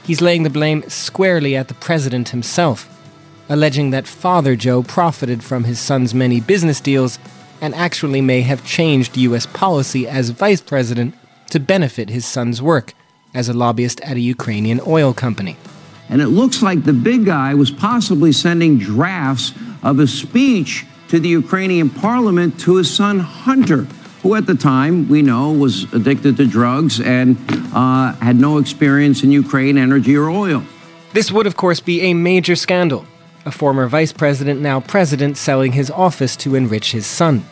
He's 0.06 0.22
laying 0.22 0.44
the 0.44 0.50
blame 0.50 0.88
squarely 0.88 1.58
at 1.58 1.68
the 1.68 1.74
president 1.74 2.30
himself, 2.30 2.90
alleging 3.50 3.92
that 3.92 4.08
Father 4.08 4.56
Joe 4.56 4.82
profited 4.84 5.44
from 5.44 5.66
his 5.66 5.80
son's 5.80 6.14
many 6.14 6.40
business 6.42 6.80
deals 6.80 7.20
and 7.62 7.74
actually 7.76 8.22
may 8.22 8.42
have 8.42 8.66
changed 8.66 9.18
U.S. 9.18 9.46
policy 9.46 10.08
as 10.08 10.30
vice 10.30 10.62
president 10.62 11.16
to 11.52 11.60
benefit 11.60 12.10
his 12.10 12.26
son's 12.26 12.62
work 12.62 12.94
as 13.34 13.50
a 13.50 13.54
lobbyist 13.54 14.02
at 14.02 14.18
a 14.18 14.20
Ukrainian 14.20 14.80
oil 14.86 15.14
company. 15.14 15.58
And 16.10 16.22
it 16.22 16.28
looks 16.28 16.62
like 16.62 16.84
the 16.84 16.94
big 16.94 17.26
guy 17.26 17.54
was 17.54 17.72
possibly 17.72 18.32
sending 18.32 18.78
drafts 18.78 19.54
of 19.84 20.00
a 20.00 20.08
speech 20.08 20.86
to 21.10 21.20
the 21.20 21.30
Ukrainian 21.30 21.90
parliament 21.90 22.60
to 22.62 22.76
his 22.76 22.94
son 22.94 23.20
Hunter, 23.20 23.88
who 24.22 24.36
at 24.36 24.48
the 24.48 24.56
time 24.56 25.08
we 25.08 25.22
know 25.22 25.52
was 25.52 25.92
addicted 25.94 26.38
to 26.38 26.48
drugs 26.48 27.00
and 27.00 27.38
uh, 27.74 28.14
had 28.14 28.38
no 28.38 28.58
experience 28.58 29.24
in 29.24 29.32
Ukraine 29.32 29.78
energy 29.78 30.16
or 30.16 30.30
oil. 30.30 30.64
This 31.14 31.32
would, 31.32 31.48
of 31.48 31.56
course, 31.56 31.80
be 31.80 32.02
a 32.02 32.14
major 32.14 32.56
scandal 32.56 33.06
a 33.46 33.52
former 33.52 33.88
vice 33.88 34.12
president, 34.12 34.60
now 34.60 34.80
president, 34.80 35.38
selling 35.38 35.72
his 35.72 35.92
office 35.92 36.36
to 36.38 36.56
enrich 36.56 36.92
his 36.92 37.06
son. 37.06 37.46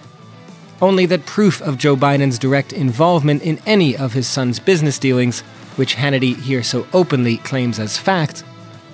Only 0.82 1.06
that 1.06 1.26
proof 1.26 1.62
of 1.62 1.78
Joe 1.78 1.96
Biden's 1.96 2.40
direct 2.40 2.74
involvement 2.74 3.44
in 3.44 3.60
any 3.66 3.96
of 3.96 4.14
his 4.14 4.28
son's 4.28 4.60
business 4.60 5.00
dealings, 5.00 5.42
which 5.76 5.96
Hannity 5.96 6.36
here 6.36 6.64
so 6.64 6.86
openly 6.94 7.38
claims 7.38 7.80
as 7.80 7.98
fact, 7.98 8.44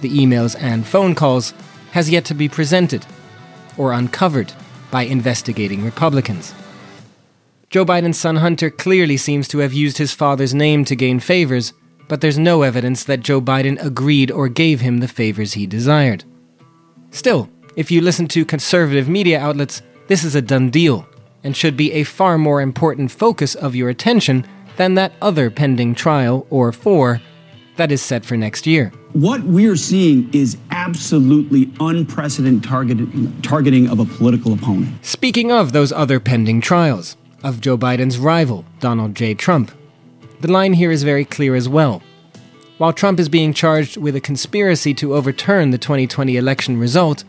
the 0.01 0.09
emails 0.09 0.62
and 0.62 0.85
phone 0.85 1.15
calls, 1.15 1.53
has 1.91 2.09
yet 2.09 2.25
to 2.25 2.33
be 2.33 2.47
presented 2.47 3.05
or 3.77 3.93
uncovered 3.93 4.53
by 4.91 5.03
investigating 5.03 5.83
Republicans. 5.83 6.53
Joe 7.69 7.85
Biden's 7.85 8.19
son 8.19 8.38
Hunter 8.38 8.69
clearly 8.69 9.17
seems 9.17 9.47
to 9.49 9.59
have 9.59 9.73
used 9.73 9.99
his 9.99 10.13
father's 10.13 10.53
name 10.53 10.85
to 10.85 10.95
gain 10.95 11.19
favors, 11.19 11.73
but 12.07 12.21
there's 12.21 12.39
no 12.39 12.63
evidence 12.63 13.03
that 13.03 13.21
Joe 13.21 13.39
Biden 13.39 13.83
agreed 13.83 14.31
or 14.31 14.49
gave 14.49 14.81
him 14.81 14.97
the 14.99 15.07
favors 15.07 15.53
he 15.53 15.67
desired. 15.67 16.23
Still, 17.12 17.50
if 17.76 17.91
you 17.91 18.02
listen 18.02 18.28
to 18.30 18.45
conservative 18.45 19.08
media 19.08 19.39
outlets, 19.39 19.82
this 20.08 20.24
is 20.24 20.36
a 20.36 20.41
done 20.41 20.69
deal 20.69 21.08
and 21.43 21.56
should 21.56 21.78
be 21.78 21.91
a 21.93 22.04
far 22.04 22.38
more 22.38 22.62
important 22.62 23.12
focus 23.12 23.56
of 23.56 23.76
your 23.76 23.89
attention 23.89 24.45
than 24.78 24.95
that 24.95 25.13
other 25.22 25.50
pending 25.50 25.95
trial 25.95 26.45
or 26.50 26.72
four 26.72 27.22
that 27.78 27.91
is 27.91 28.02
set 28.02 28.26
for 28.26 28.36
next 28.36 28.67
year. 28.67 28.91
What 29.13 29.41
we're 29.43 29.78
seeing 29.78 30.30
is 30.34 30.58
absolutely 30.72 31.72
unprecedented 31.80 32.63
targeted, 32.63 33.43
targeting 33.43 33.89
of 33.89 34.00
a 34.00 34.06
political 34.06 34.54
opponent. 34.54 35.04
Speaking 35.06 35.52
of 35.52 35.72
those 35.72 35.91
other 35.91 36.19
pending 36.19 36.62
trials, 36.62 37.15
of 37.43 37.62
Joe 37.62 37.78
Biden's 37.78 38.17
rival, 38.17 38.65
Donald 38.80 39.15
J. 39.15 39.34
Trump, 39.34 39.72
the 40.41 40.52
line 40.52 40.74
here 40.74 40.91
is 40.91 41.04
very 41.04 41.26
clear 41.26 41.56
as 41.56 41.69
well. 41.69 42.02
While 42.79 42.93
Trump 42.93 43.19
is 43.19 43.27
being 43.27 43.53
charged 43.53 43.97
with 43.97 44.15
a 44.15 44.21
conspiracy 44.21 44.93
to 44.93 45.13
overturn 45.13 45.71
the 45.71 45.77
2020 45.77 46.37
election 46.37 46.79
result, 46.79 47.25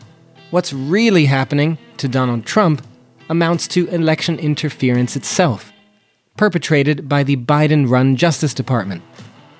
what's 0.49 0.71
really 0.71 1.25
happening 1.25 1.77
to 1.97 2.07
Donald 2.07 2.45
Trump 2.45 2.81
amounts 3.29 3.67
to 3.67 3.85
election 3.89 4.39
interference 4.39 5.17
itself, 5.17 5.73
perpetrated 6.37 7.09
by 7.09 7.23
the 7.23 7.35
Biden 7.35 7.89
run 7.89 8.15
Justice 8.15 8.53
Department. 8.53 9.01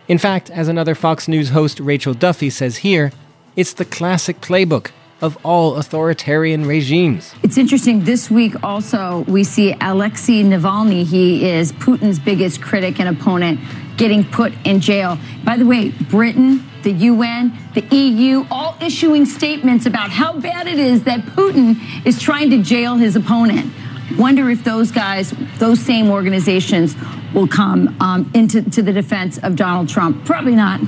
In 0.08 0.17
fact, 0.17 0.49
as 0.49 0.69
another 0.69 0.95
Fox 0.95 1.27
News 1.27 1.49
host, 1.49 1.82
Rachel 1.82 2.13
Duffy, 2.13 2.49
says 2.49 2.77
here, 2.77 3.12
it's 3.58 3.73
the 3.73 3.84
classic 3.84 4.39
playbook 4.39 4.91
of 5.21 5.38
all 5.45 5.75
authoritarian 5.75 6.65
regimes. 6.65 7.36
It's 7.43 7.58
interesting. 7.58 8.06
This 8.06 8.32
week, 8.32 8.54
also, 8.63 9.25
we 9.27 9.43
see 9.43 9.75
Alexei 9.82 10.41
Navalny. 10.41 11.06
He 11.06 11.47
is 11.47 11.73
Putin's 11.73 12.17
biggest 12.17 12.62
critic 12.62 12.97
and 12.99 13.10
opponent 13.10 13.60
getting 14.02 14.24
put 14.24 14.52
in 14.66 14.80
jail. 14.80 15.16
By 15.44 15.58
the 15.58 15.66
way, 15.68 15.90
Britain, 15.90 16.68
the 16.82 16.92
UN, 16.92 17.56
the 17.76 17.82
EU, 17.96 18.44
all 18.50 18.76
issuing 18.82 19.26
statements 19.26 19.86
about 19.86 20.10
how 20.10 20.40
bad 20.40 20.66
it 20.66 20.80
is 20.80 21.04
that 21.04 21.20
Putin 21.38 21.78
is 22.04 22.20
trying 22.20 22.50
to 22.50 22.64
jail 22.64 22.96
his 22.96 23.16
opponent. 23.16 23.72
Wonder 24.18 24.50
if 24.50 24.64
those 24.64 24.92
guys, 24.92 25.36
those 25.60 25.80
same 25.80 26.10
organizations, 26.10 26.96
will 27.36 27.48
come 27.48 27.96
um, 28.00 28.32
into 28.34 28.64
to 28.72 28.82
the 28.82 28.92
defense 28.92 29.38
of 29.38 29.56
Donald 29.56 29.88
Trump. 29.88 30.26
Probably 30.26 30.56
not. 30.56 30.82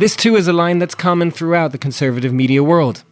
This, 0.00 0.16
too, 0.16 0.34
is 0.34 0.48
a 0.48 0.52
line 0.52 0.80
that's 0.80 0.96
common 0.96 1.30
throughout 1.30 1.70
the 1.70 1.78
conservative 1.78 2.32
media 2.32 2.64
world. 2.64 3.04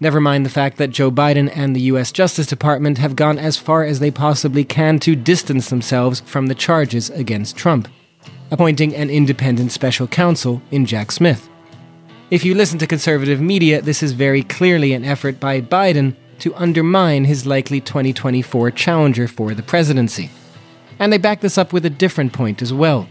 Never 0.00 0.20
mind 0.20 0.44
the 0.44 0.50
fact 0.50 0.76
that 0.76 0.90
Joe 0.90 1.10
Biden 1.10 1.50
and 1.56 1.74
the 1.74 1.80
U.S. 1.92 2.12
Justice 2.12 2.46
Department 2.46 2.98
have 2.98 3.16
gone 3.16 3.38
as 3.38 3.56
far 3.56 3.84
as 3.84 4.00
they 4.00 4.10
possibly 4.10 4.64
can 4.64 4.98
to 4.98 5.16
distance 5.16 5.70
themselves 5.70 6.20
from 6.20 6.48
the 6.48 6.54
charges 6.54 7.08
against 7.08 7.56
Trump, 7.56 7.88
appointing 8.50 8.94
an 8.94 9.10
independent 9.10 9.72
special 9.72 10.06
counsel 10.06 10.60
in 10.70 10.86
Jack 10.86 11.12
Smith. 11.12 11.48
If 12.30 12.44
you 12.44 12.54
listen 12.54 12.78
to 12.78 12.86
conservative 12.86 13.40
media, 13.40 13.82
this 13.82 14.02
is 14.02 14.12
very 14.12 14.42
clearly 14.42 14.92
an 14.92 15.04
effort 15.04 15.38
by 15.38 15.60
Biden 15.60 16.16
to 16.38 16.54
undermine 16.54 17.24
his 17.24 17.46
likely 17.46 17.80
2024 17.80 18.70
challenger 18.72 19.28
for 19.28 19.54
the 19.54 19.62
presidency. 19.62 20.30
And 20.98 21.12
they 21.12 21.18
back 21.18 21.40
this 21.40 21.58
up 21.58 21.72
with 21.72 21.84
a 21.84 21.90
different 21.90 22.32
point 22.32 22.62
as 22.62 22.72
well. 22.72 23.06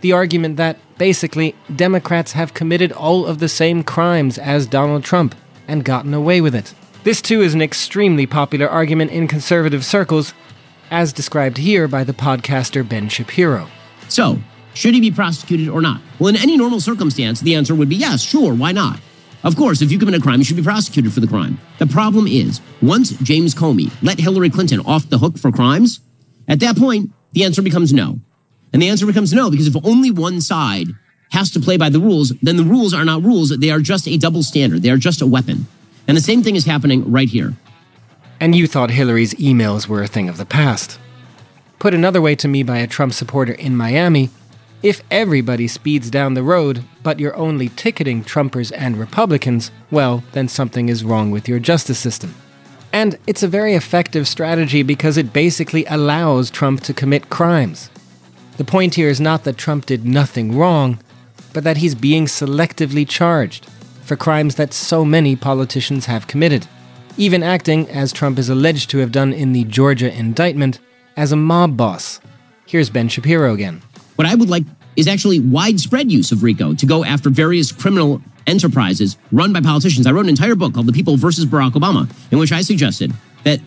The 0.00 0.12
argument 0.12 0.56
that, 0.56 0.78
basically, 0.98 1.54
Democrats 1.74 2.32
have 2.32 2.54
committed 2.54 2.92
all 2.92 3.26
of 3.26 3.38
the 3.38 3.48
same 3.48 3.82
crimes 3.82 4.38
as 4.38 4.66
Donald 4.66 5.04
Trump 5.04 5.34
and 5.68 5.84
gotten 5.84 6.14
away 6.14 6.40
with 6.40 6.54
it. 6.54 6.74
This, 7.04 7.22
too, 7.22 7.42
is 7.42 7.54
an 7.54 7.62
extremely 7.62 8.26
popular 8.26 8.68
argument 8.68 9.10
in 9.10 9.28
conservative 9.28 9.84
circles, 9.84 10.34
as 10.90 11.12
described 11.12 11.58
here 11.58 11.88
by 11.88 12.04
the 12.04 12.12
podcaster 12.12 12.86
Ben 12.86 13.08
Shapiro. 13.08 13.68
So, 14.10 14.38
should 14.74 14.94
he 14.94 15.00
be 15.00 15.10
prosecuted 15.10 15.68
or 15.68 15.80
not? 15.80 16.00
Well, 16.18 16.28
in 16.28 16.36
any 16.36 16.56
normal 16.56 16.80
circumstance, 16.80 17.40
the 17.40 17.54
answer 17.54 17.74
would 17.74 17.88
be 17.88 17.96
yes, 17.96 18.22
sure, 18.22 18.54
why 18.54 18.72
not? 18.72 19.00
Of 19.42 19.56
course, 19.56 19.80
if 19.80 19.90
you 19.90 19.98
commit 19.98 20.14
a 20.14 20.20
crime, 20.20 20.38
you 20.38 20.44
should 20.44 20.56
be 20.56 20.62
prosecuted 20.62 21.12
for 21.12 21.20
the 21.20 21.26
crime. 21.26 21.58
The 21.78 21.86
problem 21.86 22.26
is, 22.26 22.60
once 22.82 23.10
James 23.22 23.54
Comey 23.54 23.90
let 24.02 24.18
Hillary 24.18 24.50
Clinton 24.50 24.80
off 24.80 25.08
the 25.08 25.18
hook 25.18 25.38
for 25.38 25.50
crimes, 25.50 26.00
at 26.46 26.60
that 26.60 26.76
point, 26.76 27.10
the 27.32 27.44
answer 27.44 27.62
becomes 27.62 27.92
no. 27.92 28.18
And 28.72 28.82
the 28.82 28.88
answer 28.88 29.06
becomes 29.06 29.32
no, 29.32 29.50
because 29.50 29.66
if 29.66 29.76
only 29.84 30.10
one 30.10 30.40
side 30.40 30.88
has 31.30 31.50
to 31.52 31.60
play 31.60 31.76
by 31.76 31.88
the 31.88 32.00
rules, 32.00 32.30
then 32.42 32.56
the 32.56 32.64
rules 32.64 32.92
are 32.92 33.04
not 33.04 33.22
rules. 33.22 33.56
They 33.56 33.70
are 33.70 33.80
just 33.80 34.06
a 34.08 34.18
double 34.18 34.42
standard. 34.42 34.82
They 34.82 34.90
are 34.90 34.96
just 34.96 35.22
a 35.22 35.26
weapon. 35.26 35.66
And 36.06 36.16
the 36.16 36.20
same 36.20 36.42
thing 36.42 36.56
is 36.56 36.66
happening 36.66 37.10
right 37.10 37.28
here. 37.28 37.54
And 38.40 38.54
you 38.54 38.66
thought 38.66 38.90
Hillary's 38.90 39.34
emails 39.34 39.86
were 39.86 40.02
a 40.02 40.08
thing 40.08 40.28
of 40.28 40.36
the 40.36 40.46
past. 40.46 40.98
Put 41.80 41.94
another 41.94 42.20
way 42.20 42.34
to 42.36 42.46
me 42.46 42.62
by 42.62 42.76
a 42.76 42.86
Trump 42.86 43.14
supporter 43.14 43.54
in 43.54 43.74
Miami, 43.74 44.28
if 44.82 45.02
everybody 45.10 45.66
speeds 45.66 46.10
down 46.10 46.34
the 46.34 46.42
road, 46.42 46.84
but 47.02 47.18
you're 47.18 47.34
only 47.36 47.70
ticketing 47.70 48.22
Trumpers 48.22 48.70
and 48.76 48.98
Republicans, 48.98 49.70
well, 49.90 50.22
then 50.32 50.46
something 50.46 50.90
is 50.90 51.02
wrong 51.04 51.30
with 51.30 51.48
your 51.48 51.58
justice 51.58 51.98
system. 51.98 52.34
And 52.92 53.18
it's 53.26 53.42
a 53.42 53.48
very 53.48 53.72
effective 53.72 54.28
strategy 54.28 54.82
because 54.82 55.16
it 55.16 55.32
basically 55.32 55.86
allows 55.86 56.50
Trump 56.50 56.82
to 56.82 56.92
commit 56.92 57.30
crimes. 57.30 57.88
The 58.58 58.64
point 58.64 58.96
here 58.96 59.08
is 59.08 59.20
not 59.20 59.44
that 59.44 59.56
Trump 59.56 59.86
did 59.86 60.04
nothing 60.04 60.58
wrong, 60.58 60.98
but 61.54 61.64
that 61.64 61.78
he's 61.78 61.94
being 61.94 62.26
selectively 62.26 63.08
charged 63.08 63.64
for 64.02 64.16
crimes 64.16 64.56
that 64.56 64.74
so 64.74 65.02
many 65.02 65.34
politicians 65.34 66.04
have 66.04 66.26
committed, 66.26 66.66
even 67.16 67.42
acting, 67.42 67.88
as 67.88 68.12
Trump 68.12 68.38
is 68.38 68.50
alleged 68.50 68.90
to 68.90 68.98
have 68.98 69.12
done 69.12 69.32
in 69.32 69.54
the 69.54 69.64
Georgia 69.64 70.14
indictment, 70.14 70.78
as 71.16 71.32
a 71.32 71.36
mob 71.36 71.76
boss. 71.76 72.20
Here's 72.66 72.90
Ben 72.90 73.08
Shapiro 73.08 73.52
again. 73.52 73.82
What 74.16 74.26
I 74.26 74.34
would 74.34 74.50
like 74.50 74.64
is 74.96 75.08
actually 75.08 75.40
widespread 75.40 76.10
use 76.10 76.32
of 76.32 76.42
RICO 76.42 76.74
to 76.74 76.86
go 76.86 77.04
after 77.04 77.30
various 77.30 77.72
criminal 77.72 78.20
enterprises 78.46 79.16
run 79.32 79.52
by 79.52 79.60
politicians. 79.60 80.06
I 80.06 80.12
wrote 80.12 80.24
an 80.24 80.28
entire 80.28 80.54
book 80.54 80.74
called 80.74 80.86
The 80.86 80.92
People 80.92 81.16
versus 81.16 81.46
Barack 81.46 81.72
Obama, 81.72 82.10
in 82.30 82.38
which 82.38 82.52
I 82.52 82.62
suggested 82.62 83.12
that 83.44 83.60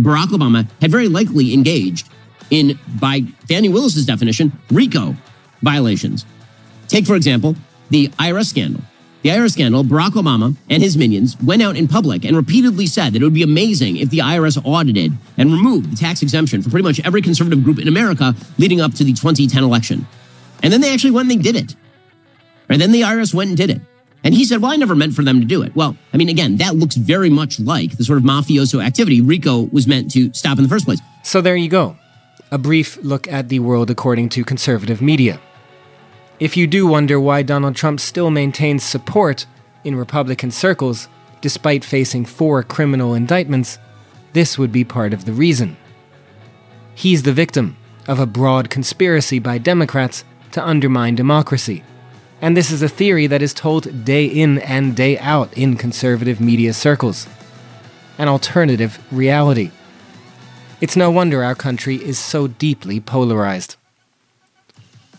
Barack 0.00 0.28
Obama 0.28 0.68
had 0.80 0.90
very 0.90 1.08
likely 1.08 1.52
engaged 1.52 2.08
in, 2.50 2.78
by 3.00 3.22
Fani 3.48 3.68
Willis's 3.68 4.06
definition, 4.06 4.52
RICO 4.70 5.14
violations. 5.62 6.24
Take, 6.86 7.06
for 7.06 7.16
example, 7.16 7.56
the 7.90 8.08
IRS 8.08 8.46
scandal. 8.46 8.82
The 9.28 9.34
IRS 9.34 9.52
scandal, 9.52 9.84
Barack 9.84 10.12
Obama 10.12 10.56
and 10.70 10.82
his 10.82 10.96
minions 10.96 11.36
went 11.42 11.60
out 11.60 11.76
in 11.76 11.86
public 11.86 12.24
and 12.24 12.34
repeatedly 12.34 12.86
said 12.86 13.12
that 13.12 13.20
it 13.20 13.24
would 13.26 13.34
be 13.34 13.42
amazing 13.42 13.98
if 13.98 14.08
the 14.08 14.20
IRS 14.20 14.58
audited 14.64 15.12
and 15.36 15.52
removed 15.52 15.92
the 15.92 15.96
tax 15.96 16.22
exemption 16.22 16.62
for 16.62 16.70
pretty 16.70 16.82
much 16.82 16.98
every 17.04 17.20
conservative 17.20 17.62
group 17.62 17.78
in 17.78 17.88
America 17.88 18.34
leading 18.56 18.80
up 18.80 18.94
to 18.94 19.04
the 19.04 19.12
2010 19.12 19.62
election. 19.62 20.06
And 20.62 20.72
then 20.72 20.80
they 20.80 20.94
actually 20.94 21.10
went 21.10 21.30
and 21.30 21.38
they 21.38 21.42
did 21.42 21.62
it. 21.62 21.76
And 22.70 22.80
then 22.80 22.90
the 22.90 23.02
IRS 23.02 23.34
went 23.34 23.48
and 23.48 23.56
did 23.58 23.68
it. 23.68 23.82
And 24.24 24.32
he 24.32 24.46
said, 24.46 24.62
well, 24.62 24.72
I 24.72 24.76
never 24.76 24.94
meant 24.94 25.12
for 25.12 25.22
them 25.22 25.40
to 25.40 25.46
do 25.46 25.60
it. 25.60 25.76
Well, 25.76 25.94
I 26.14 26.16
mean, 26.16 26.30
again, 26.30 26.56
that 26.56 26.76
looks 26.76 26.96
very 26.96 27.28
much 27.28 27.60
like 27.60 27.98
the 27.98 28.04
sort 28.04 28.16
of 28.16 28.24
mafioso 28.24 28.82
activity 28.82 29.20
RICO 29.20 29.68
was 29.70 29.86
meant 29.86 30.10
to 30.12 30.32
stop 30.32 30.56
in 30.56 30.62
the 30.62 30.70
first 30.70 30.86
place. 30.86 31.00
So 31.22 31.42
there 31.42 31.54
you 31.54 31.68
go. 31.68 31.98
A 32.50 32.56
brief 32.56 32.96
look 33.02 33.28
at 33.28 33.50
the 33.50 33.58
world 33.58 33.90
according 33.90 34.30
to 34.30 34.42
conservative 34.42 35.02
media. 35.02 35.38
If 36.40 36.56
you 36.56 36.68
do 36.68 36.86
wonder 36.86 37.18
why 37.18 37.42
Donald 37.42 37.74
Trump 37.74 37.98
still 37.98 38.30
maintains 38.30 38.84
support 38.84 39.44
in 39.82 39.96
Republican 39.96 40.52
circles, 40.52 41.08
despite 41.40 41.84
facing 41.84 42.24
four 42.24 42.62
criminal 42.62 43.14
indictments, 43.14 43.78
this 44.34 44.56
would 44.56 44.70
be 44.70 44.84
part 44.84 45.12
of 45.12 45.24
the 45.24 45.32
reason. 45.32 45.76
He's 46.94 47.24
the 47.24 47.32
victim 47.32 47.76
of 48.06 48.20
a 48.20 48.26
broad 48.26 48.70
conspiracy 48.70 49.40
by 49.40 49.58
Democrats 49.58 50.24
to 50.52 50.64
undermine 50.64 51.16
democracy. 51.16 51.82
And 52.40 52.56
this 52.56 52.70
is 52.70 52.82
a 52.82 52.88
theory 52.88 53.26
that 53.26 53.42
is 53.42 53.52
told 53.52 54.04
day 54.04 54.24
in 54.24 54.58
and 54.58 54.94
day 54.94 55.18
out 55.18 55.52
in 55.58 55.76
conservative 55.76 56.40
media 56.40 56.72
circles. 56.72 57.26
An 58.16 58.28
alternative 58.28 59.04
reality. 59.10 59.72
It's 60.80 60.96
no 60.96 61.10
wonder 61.10 61.42
our 61.42 61.56
country 61.56 61.96
is 61.96 62.16
so 62.16 62.46
deeply 62.46 63.00
polarized. 63.00 63.74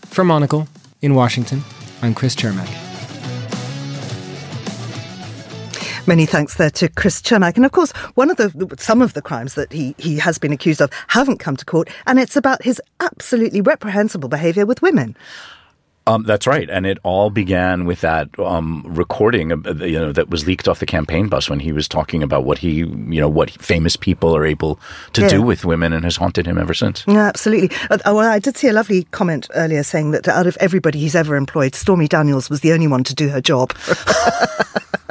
For 0.06 0.24
Monocle, 0.24 0.66
in 1.02 1.14
Washington, 1.14 1.62
I'm 2.02 2.14
Chris 2.14 2.34
Cermak. 2.34 2.68
Many 6.06 6.26
thanks 6.26 6.56
there 6.56 6.70
to 6.70 6.88
Chris 6.88 7.20
Cermak. 7.20 7.56
And 7.56 7.64
of 7.64 7.72
course, 7.72 7.92
one 8.14 8.30
of 8.30 8.36
the 8.36 8.74
some 8.78 9.00
of 9.02 9.12
the 9.12 9.22
crimes 9.22 9.54
that 9.54 9.72
he, 9.72 9.94
he 9.98 10.18
has 10.18 10.38
been 10.38 10.52
accused 10.52 10.80
of 10.80 10.90
haven't 11.08 11.38
come 11.38 11.56
to 11.56 11.64
court, 11.64 11.88
and 12.06 12.18
it's 12.18 12.36
about 12.36 12.62
his 12.62 12.80
absolutely 13.00 13.60
reprehensible 13.60 14.28
behaviour 14.28 14.66
with 14.66 14.82
women. 14.82 15.16
Um, 16.10 16.24
that's 16.24 16.44
right, 16.44 16.68
and 16.68 16.86
it 16.86 16.98
all 17.04 17.30
began 17.30 17.84
with 17.84 18.00
that 18.00 18.36
um, 18.40 18.82
recording, 18.84 19.50
you 19.50 20.00
know, 20.00 20.10
that 20.10 20.28
was 20.28 20.44
leaked 20.44 20.66
off 20.66 20.80
the 20.80 20.86
campaign 20.86 21.28
bus 21.28 21.48
when 21.48 21.60
he 21.60 21.70
was 21.70 21.86
talking 21.86 22.20
about 22.20 22.44
what 22.44 22.58
he, 22.58 22.78
you 22.78 23.20
know, 23.20 23.28
what 23.28 23.50
famous 23.62 23.94
people 23.94 24.34
are 24.34 24.44
able 24.44 24.80
to 25.12 25.22
yeah. 25.22 25.28
do 25.28 25.40
with 25.40 25.64
women, 25.64 25.92
and 25.92 26.02
has 26.02 26.16
haunted 26.16 26.46
him 26.46 26.58
ever 26.58 26.74
since. 26.74 27.04
Yeah, 27.06 27.28
absolutely. 27.28 27.70
Uh, 27.90 27.98
well, 28.06 28.28
I 28.28 28.40
did 28.40 28.56
see 28.56 28.66
a 28.66 28.72
lovely 28.72 29.04
comment 29.12 29.46
earlier 29.54 29.84
saying 29.84 30.10
that 30.10 30.26
out 30.26 30.48
of 30.48 30.56
everybody 30.58 30.98
he's 30.98 31.14
ever 31.14 31.36
employed, 31.36 31.76
Stormy 31.76 32.08
Daniels 32.08 32.50
was 32.50 32.60
the 32.60 32.72
only 32.72 32.88
one 32.88 33.04
to 33.04 33.14
do 33.14 33.28
her 33.28 33.40
job. 33.40 33.72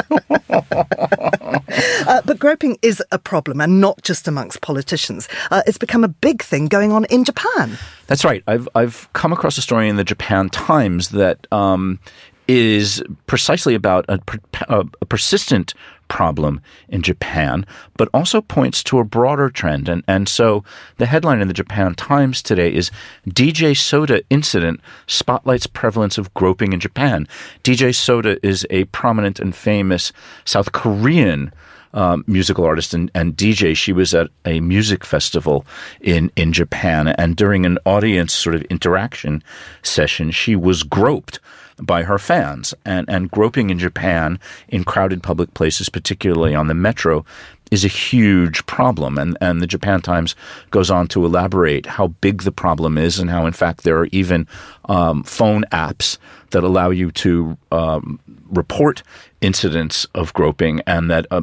uh, 2.08 2.22
but 2.26 2.40
groping 2.40 2.78
is 2.82 3.04
a 3.12 3.20
problem, 3.20 3.62
and 3.62 3.82
not 3.82 4.02
just 4.04 4.28
amongst 4.28 4.62
politicians. 4.62 5.28
Uh, 5.52 5.62
it's 5.68 5.78
become 5.78 6.04
a 6.04 6.08
big 6.08 6.42
thing 6.42 6.68
going 6.68 6.92
on 6.92 7.06
in 7.06 7.24
Japan. 7.24 7.78
That's 8.08 8.26
right. 8.26 8.44
I've 8.48 8.68
I've 8.76 9.12
come 9.14 9.34
across 9.34 9.58
a 9.58 9.62
story 9.62 9.90
in 9.90 9.96
the 9.96 10.04
Japan 10.04 10.50
Times 10.50 11.10
that 11.10 11.48
um, 11.52 12.00
is 12.48 13.04
precisely 13.28 13.76
about 13.76 14.06
a, 14.10 14.20
a, 14.68 14.86
a 15.02 15.06
persistent 15.06 15.74
problem 16.10 16.60
in 16.90 17.02
Japan, 17.02 17.66
but 17.96 18.10
also 18.14 18.42
points 18.42 18.84
to 18.84 19.00
a 19.00 19.06
broader 19.06 19.50
trend. 19.50 19.88
And, 19.88 20.04
and 20.08 20.28
so 20.28 20.66
the 20.98 21.06
headline 21.06 21.40
in 21.40 21.48
the 21.48 21.54
Japan 21.54 21.96
Times 21.96 22.42
today 22.42 22.74
is 22.74 22.92
DJ 23.30 23.78
Soda 23.78 24.22
Incident 24.30 24.82
Spotlights 25.08 25.68
Prevalence 25.68 26.18
of 26.18 26.34
Groping 26.34 26.74
in 26.74 26.82
Japan. 26.82 27.28
DJ 27.64 27.96
Soda 27.96 28.38
is 28.46 28.68
a 28.70 28.84
prominent 28.86 29.40
and 29.40 29.56
famous 29.56 30.12
South 30.44 30.74
Korean 30.74 31.54
um, 31.94 32.24
musical 32.28 32.66
artist 32.66 32.94
and, 32.94 33.10
and, 33.16 33.36
DJ. 33.36 33.76
She 33.76 33.94
was 33.94 34.14
at 34.14 34.30
a 34.46 34.60
music 34.60 35.04
festival 35.04 35.66
in, 36.02 36.32
in 36.36 36.54
Japan, 36.54 37.08
and 37.08 37.36
during 37.36 37.66
an 37.66 37.80
audience 37.86 38.32
sort 38.32 38.56
of 38.56 38.62
interaction 38.64 39.44
session, 39.82 40.30
she 40.30 40.56
was 40.56 40.84
groped 40.84 41.40
by 41.82 42.04
her 42.04 42.18
fans. 42.18 42.74
And, 42.86 43.10
and 43.10 43.32
groping 43.32 43.70
in 43.70 43.80
Japan 43.80 44.40
in 44.68 44.84
crowded 44.84 45.24
public 45.24 45.54
places, 45.54 45.90
particularly 45.90 46.56
on 46.56 46.68
the 46.68 46.74
metro, 46.74 47.26
is 47.72 47.86
a 47.86 47.90
huge 47.90 48.66
problem. 48.66 49.18
And, 49.18 49.38
and 49.42 49.62
the 49.62 49.68
Japan 49.68 50.02
Times 50.02 50.36
goes 50.72 50.90
on 50.90 51.08
to 51.10 51.26
elaborate 51.26 51.86
how 51.86 52.08
big 52.08 52.44
the 52.44 52.52
problem 52.52 52.98
is 52.98 53.20
and 53.20 53.30
how, 53.30 53.46
in 53.46 53.54
fact, 53.54 53.84
there 53.84 53.98
are 54.00 54.08
even 54.08 54.48
um, 54.86 55.24
phone 55.24 55.64
apps 55.72 56.18
that 56.52 56.64
allow 56.64 56.90
you 56.90 57.12
to 57.12 57.58
um, 57.72 58.20
report 58.50 59.04
incidents 59.42 60.06
of 60.16 60.34
groping 60.34 60.82
and 60.86 61.10
that 61.10 61.26
uh, 61.32 61.42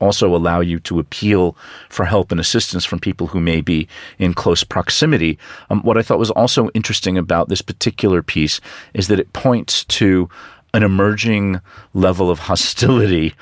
also 0.00 0.34
allow 0.34 0.60
you 0.60 0.78
to 0.80 0.98
appeal 0.98 1.56
for 1.88 2.04
help 2.04 2.30
and 2.30 2.40
assistance 2.40 2.84
from 2.84 2.98
people 2.98 3.26
who 3.26 3.40
may 3.40 3.60
be 3.60 3.88
in 4.18 4.34
close 4.34 4.64
proximity. 4.64 5.38
Um, 5.70 5.82
what 5.82 5.96
I 5.96 6.02
thought 6.02 6.18
was 6.18 6.30
also 6.30 6.68
interesting 6.70 7.16
about 7.16 7.48
this 7.48 7.62
particular 7.62 8.22
piece 8.22 8.60
is 8.94 9.08
that 9.08 9.20
it 9.20 9.32
points 9.32 9.84
to 9.84 10.28
an 10.74 10.82
emerging 10.82 11.60
level 11.94 12.30
of 12.30 12.38
hostility 12.38 13.34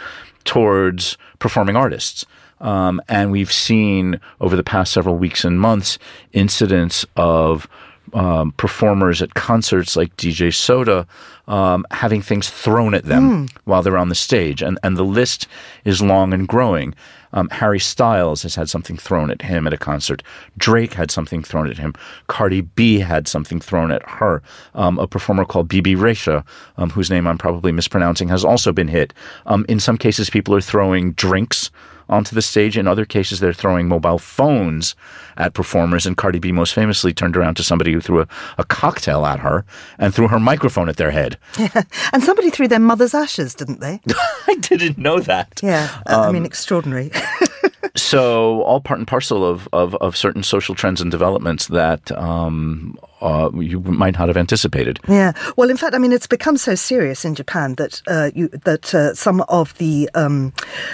towards 0.44 1.18
performing 1.38 1.76
artists. 1.76 2.24
Um, 2.60 3.02
and 3.08 3.30
we've 3.30 3.52
seen 3.52 4.20
over 4.40 4.56
the 4.56 4.62
past 4.62 4.92
several 4.92 5.16
weeks 5.16 5.44
and 5.44 5.60
months 5.60 5.98
incidents 6.32 7.04
of 7.16 7.68
um, 8.12 8.52
performers 8.52 9.22
at 9.22 9.34
concerts 9.34 9.96
like 9.96 10.16
DJ 10.16 10.52
Soda 10.54 11.06
um, 11.48 11.86
having 11.90 12.22
things 12.22 12.50
thrown 12.50 12.94
at 12.94 13.04
them 13.04 13.48
while 13.64 13.82
they're 13.82 13.98
on 13.98 14.08
the 14.08 14.14
stage, 14.14 14.62
and 14.62 14.78
and 14.82 14.96
the 14.96 15.04
list 15.04 15.46
is 15.84 16.02
long 16.02 16.32
and 16.32 16.48
growing. 16.48 16.94
Um, 17.32 17.48
Harry 17.50 17.80
Styles 17.80 18.42
has 18.42 18.54
had 18.54 18.70
something 18.70 18.96
thrown 18.96 19.30
at 19.30 19.42
him 19.42 19.66
at 19.66 19.72
a 19.72 19.76
concert. 19.76 20.22
Drake 20.56 20.94
had 20.94 21.10
something 21.10 21.42
thrown 21.42 21.68
at 21.68 21.76
him. 21.76 21.94
Cardi 22.28 22.62
B 22.62 22.98
had 22.98 23.28
something 23.28 23.60
thrown 23.60 23.90
at 23.90 24.08
her. 24.08 24.42
Um, 24.74 24.98
a 24.98 25.06
performer 25.06 25.44
called 25.44 25.68
Bibi 25.68 25.96
Reisha, 25.96 26.44
um, 26.78 26.90
whose 26.90 27.10
name 27.10 27.26
I'm 27.26 27.36
probably 27.36 27.72
mispronouncing, 27.72 28.28
has 28.28 28.44
also 28.44 28.72
been 28.72 28.88
hit. 28.88 29.12
Um, 29.44 29.66
in 29.68 29.80
some 29.80 29.98
cases, 29.98 30.30
people 30.30 30.54
are 30.54 30.60
throwing 30.60 31.12
drinks 31.12 31.70
onto 32.08 32.34
the 32.34 32.42
stage. 32.42 32.76
In 32.78 32.86
other 32.86 33.04
cases, 33.04 33.40
they're 33.40 33.52
throwing 33.52 33.88
mobile 33.88 34.18
phones 34.18 34.94
at 35.36 35.54
performers. 35.54 36.06
And 36.06 36.16
Cardi 36.16 36.38
B 36.38 36.52
most 36.52 36.74
famously 36.74 37.12
turned 37.12 37.36
around 37.36 37.56
to 37.56 37.62
somebody 37.62 37.92
who 37.92 38.00
threw 38.00 38.20
a, 38.20 38.28
a 38.58 38.64
cocktail 38.64 39.26
at 39.26 39.40
her 39.40 39.64
and 39.98 40.14
threw 40.14 40.28
her 40.28 40.40
microphone 40.40 40.88
at 40.88 40.96
their 40.96 41.10
head. 41.10 41.38
Yeah. 41.58 41.82
And 42.12 42.22
somebody 42.22 42.50
threw 42.50 42.68
their 42.68 42.78
mother's 42.78 43.14
ashes, 43.14 43.54
didn't 43.54 43.80
they? 43.80 44.00
I 44.46 44.54
didn't 44.60 44.96
know 44.96 45.18
that. 45.20 45.60
Yeah, 45.62 46.00
uh, 46.06 46.20
I 46.28 46.32
mean, 46.32 46.44
extraordinary. 46.46 47.10
so 47.94 48.62
all 48.62 48.80
part 48.80 48.98
and 48.98 49.06
parcel 49.06 49.44
of, 49.44 49.68
of, 49.72 49.94
of 49.96 50.16
certain 50.16 50.42
social 50.42 50.74
trends 50.74 51.00
and 51.00 51.10
developments 51.10 51.68
that 51.68 52.10
um, 52.12 52.98
uh, 53.20 53.50
you 53.54 53.80
might 53.80 54.18
not 54.18 54.28
have 54.28 54.36
anticipated. 54.36 54.98
Yeah. 55.08 55.32
Well, 55.56 55.70
in 55.70 55.76
fact, 55.76 55.94
I 55.94 55.98
mean, 55.98 56.12
it's 56.12 56.26
become 56.26 56.56
so 56.56 56.74
serious 56.74 57.24
in 57.24 57.34
Japan 57.34 57.74
that 57.76 58.02
uh, 58.06 58.30
you, 58.34 58.48
that 58.48 58.94
uh, 58.94 59.14
some 59.14 59.40
of 59.48 59.76
the 59.78 60.10
um, 60.14 60.52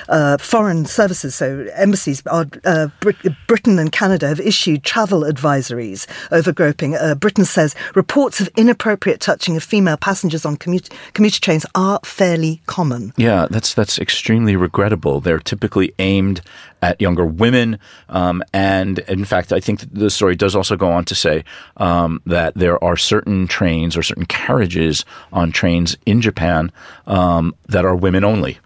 uh, 0.08 0.38
foreign 0.38 0.84
services, 0.84 1.34
so 1.34 1.66
embassies, 1.74 2.24
are, 2.26 2.46
uh, 2.64 2.88
Brit- 3.00 3.16
Britain 3.46 3.78
and 3.78 3.90
Canada 3.90 4.28
have 4.28 4.40
issued 4.40 4.84
travel 4.84 5.22
advisories 5.22 6.06
over 6.30 6.52
groping. 6.52 6.94
Uh, 6.94 7.14
Britain 7.14 7.44
says 7.44 7.74
reports 7.94 8.40
of 8.40 8.48
inappropriate 8.56 9.20
touching 9.20 9.56
of 9.56 9.62
female 9.62 9.96
passengers 9.96 10.44
on 10.44 10.56
commute- 10.56 10.90
commuter 11.14 11.40
trains 11.40 11.66
are 11.74 11.98
fairly 12.04 12.62
common. 12.66 13.12
Yeah, 13.16 13.46
that's 13.50 13.74
that's 13.74 13.98
extremely 13.98 14.56
regrettable. 14.56 15.20
They're 15.20 15.38
typically 15.38 15.92
aimed 15.98 16.40
at 16.82 17.00
younger 17.00 17.24
women, 17.24 17.78
um, 18.08 18.42
and 18.52 18.98
in 19.00 19.24
fact, 19.24 19.52
I 19.52 19.60
think 19.60 19.80
the 19.92 20.10
story 20.10 20.34
does 20.34 20.56
also 20.56 20.76
go 20.76 20.90
on 20.90 21.04
to 21.06 21.14
say 21.14 21.44
um, 21.76 22.20
that 22.26 22.54
there 22.54 22.82
are 22.82 22.96
certain 22.96 23.46
trains 23.46 23.96
or 23.96 24.02
certain 24.02 24.26
carriages 24.26 25.04
on 25.32 25.52
trains 25.52 25.96
in 26.06 26.20
Japan 26.20 26.72
um, 27.06 27.54
that 27.68 27.84
are 27.84 27.94
women 27.94 28.24
only, 28.24 28.58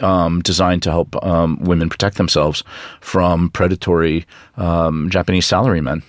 um, 0.00 0.40
designed 0.42 0.82
to 0.84 0.90
help 0.90 1.16
um, 1.24 1.58
women 1.60 1.88
protect 1.88 2.16
themselves 2.16 2.62
from 3.00 3.50
predatory 3.50 4.24
um, 4.56 5.10
Japanese 5.10 5.46
salarymen. 5.46 6.02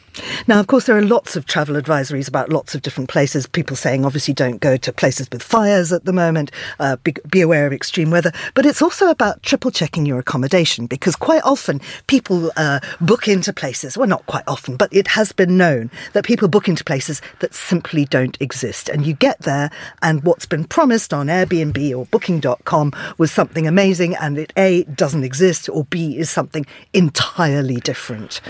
Now, 0.47 0.59
of 0.59 0.67
course, 0.67 0.85
there 0.85 0.97
are 0.97 1.01
lots 1.01 1.35
of 1.35 1.45
travel 1.45 1.75
advisories 1.75 2.27
about 2.27 2.49
lots 2.49 2.75
of 2.75 2.81
different 2.81 3.09
places. 3.09 3.47
People 3.47 3.75
saying, 3.75 4.05
obviously, 4.05 4.33
don't 4.33 4.59
go 4.59 4.77
to 4.77 4.93
places 4.93 5.27
with 5.31 5.43
fires 5.43 5.91
at 5.91 6.05
the 6.05 6.13
moment. 6.13 6.51
Uh, 6.79 6.97
be, 6.97 7.15
be 7.29 7.41
aware 7.41 7.65
of 7.67 7.73
extreme 7.73 8.11
weather. 8.11 8.31
But 8.53 8.65
it's 8.65 8.81
also 8.81 9.09
about 9.09 9.43
triple 9.43 9.71
checking 9.71 10.05
your 10.05 10.19
accommodation 10.19 10.87
because 10.87 11.15
quite 11.15 11.41
often 11.43 11.81
people 12.07 12.51
uh, 12.57 12.79
book 13.01 13.27
into 13.27 13.53
places. 13.53 13.97
Well, 13.97 14.07
not 14.07 14.25
quite 14.25 14.43
often, 14.47 14.77
but 14.77 14.93
it 14.93 15.07
has 15.07 15.31
been 15.31 15.57
known 15.57 15.91
that 16.13 16.25
people 16.25 16.47
book 16.47 16.67
into 16.67 16.83
places 16.83 17.21
that 17.39 17.53
simply 17.53 18.05
don't 18.05 18.37
exist. 18.39 18.89
And 18.89 19.05
you 19.05 19.13
get 19.13 19.39
there, 19.41 19.69
and 20.01 20.23
what's 20.23 20.45
been 20.45 20.65
promised 20.65 21.13
on 21.13 21.27
Airbnb 21.27 21.97
or 21.97 22.05
Booking.com 22.05 22.93
was 23.17 23.31
something 23.31 23.67
amazing, 23.67 24.15
and 24.15 24.37
it 24.37 24.53
A 24.57 24.83
doesn't 24.83 25.23
exist, 25.23 25.69
or 25.69 25.85
B 25.85 26.17
is 26.17 26.29
something 26.29 26.65
entirely 26.93 27.77
different. 27.77 28.41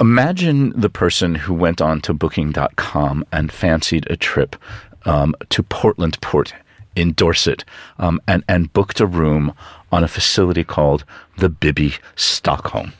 Imagine 0.00 0.72
the 0.78 0.90
person 0.90 1.36
who 1.36 1.54
went 1.54 1.80
on 1.80 2.00
to 2.00 2.12
booking.com 2.12 3.24
and 3.30 3.52
fancied 3.52 4.10
a 4.10 4.16
trip 4.16 4.56
um, 5.04 5.36
to 5.50 5.62
Portland 5.62 6.20
Port 6.20 6.52
in 6.96 7.12
Dorset 7.12 7.64
um, 7.98 8.20
and, 8.26 8.42
and 8.48 8.72
booked 8.72 9.00
a 9.00 9.06
room 9.06 9.52
on 9.92 10.02
a 10.02 10.08
facility 10.08 10.64
called 10.64 11.04
the 11.38 11.48
Bibby 11.48 11.94
Stockholm. 12.16 12.92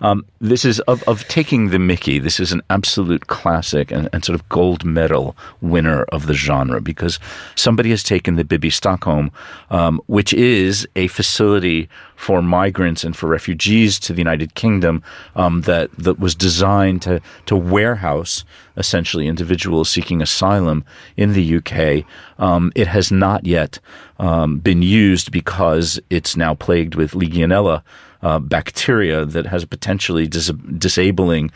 Um, 0.00 0.24
this 0.40 0.64
is 0.64 0.80
of, 0.80 1.02
of 1.04 1.26
taking 1.28 1.70
the 1.70 1.78
Mickey. 1.78 2.18
This 2.18 2.38
is 2.38 2.52
an 2.52 2.62
absolute 2.70 3.26
classic 3.26 3.90
and, 3.90 4.08
and 4.12 4.24
sort 4.24 4.38
of 4.38 4.48
gold 4.48 4.84
medal 4.84 5.36
winner 5.60 6.04
of 6.04 6.26
the 6.26 6.34
genre 6.34 6.80
because 6.80 7.18
somebody 7.56 7.90
has 7.90 8.02
taken 8.02 8.36
the 8.36 8.44
Bibby 8.44 8.70
Stockholm, 8.70 9.32
um, 9.70 10.00
which 10.06 10.32
is 10.32 10.86
a 10.94 11.08
facility 11.08 11.88
for 12.14 12.42
migrants 12.42 13.04
and 13.04 13.16
for 13.16 13.28
refugees 13.28 13.98
to 14.00 14.12
the 14.12 14.18
United 14.18 14.54
Kingdom 14.54 15.02
um, 15.36 15.62
that 15.62 15.90
that 15.98 16.18
was 16.18 16.34
designed 16.34 17.02
to 17.02 17.20
to 17.46 17.56
warehouse 17.56 18.44
essentially 18.76 19.26
individuals 19.26 19.88
seeking 19.90 20.22
asylum 20.22 20.84
in 21.16 21.32
the 21.32 21.56
UK. 21.56 22.04
Um, 22.38 22.72
it 22.76 22.86
has 22.86 23.10
not 23.10 23.44
yet 23.44 23.80
um, 24.18 24.58
been 24.58 24.82
used 24.82 25.32
because 25.32 26.00
it's 26.10 26.36
now 26.36 26.54
plagued 26.54 26.94
with 26.94 27.12
Legionella 27.12 27.82
uh, 28.22 28.38
bacteria 28.38 29.24
that 29.24 29.46
has 29.46 29.62
a 29.62 29.66
potentially 29.66 30.26
dis- 30.26 30.52
disabling, 30.78 31.50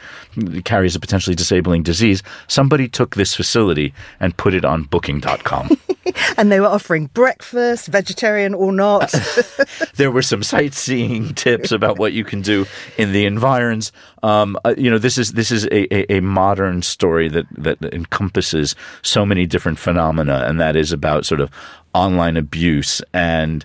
carries 0.64 0.94
a 0.96 1.00
potentially 1.00 1.36
disabling 1.36 1.82
disease. 1.82 2.22
Somebody 2.48 2.88
took 2.88 3.14
this 3.14 3.34
facility 3.34 3.92
and 4.20 4.36
put 4.36 4.54
it 4.54 4.64
on 4.64 4.84
booking.com. 4.84 5.76
And 6.36 6.50
they 6.50 6.60
were 6.60 6.66
offering 6.66 7.06
breakfast, 7.06 7.86
vegetarian 7.88 8.54
or 8.54 8.72
not. 8.72 9.14
there 9.96 10.10
were 10.10 10.22
some 10.22 10.42
sightseeing 10.42 11.34
tips 11.34 11.72
about 11.72 11.98
what 11.98 12.12
you 12.12 12.24
can 12.24 12.42
do 12.42 12.66
in 12.98 13.12
the 13.12 13.24
environs. 13.24 13.92
Um, 14.22 14.58
uh, 14.64 14.74
you 14.76 14.90
know, 14.90 14.98
this 14.98 15.16
is 15.16 15.32
this 15.32 15.50
is 15.50 15.64
a, 15.66 15.94
a, 15.94 16.16
a 16.16 16.20
modern 16.20 16.82
story 16.82 17.28
that 17.28 17.46
that 17.56 17.82
encompasses 17.94 18.74
so 19.02 19.24
many 19.24 19.46
different 19.46 19.78
phenomena, 19.78 20.44
and 20.46 20.60
that 20.60 20.76
is 20.76 20.92
about 20.92 21.24
sort 21.24 21.40
of 21.40 21.50
online 21.94 22.36
abuse 22.36 23.00
and 23.12 23.64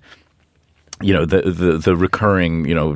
you 1.02 1.14
know 1.14 1.26
the, 1.26 1.42
the 1.42 1.78
the 1.78 1.96
recurring 1.96 2.66
you 2.66 2.74
know 2.74 2.96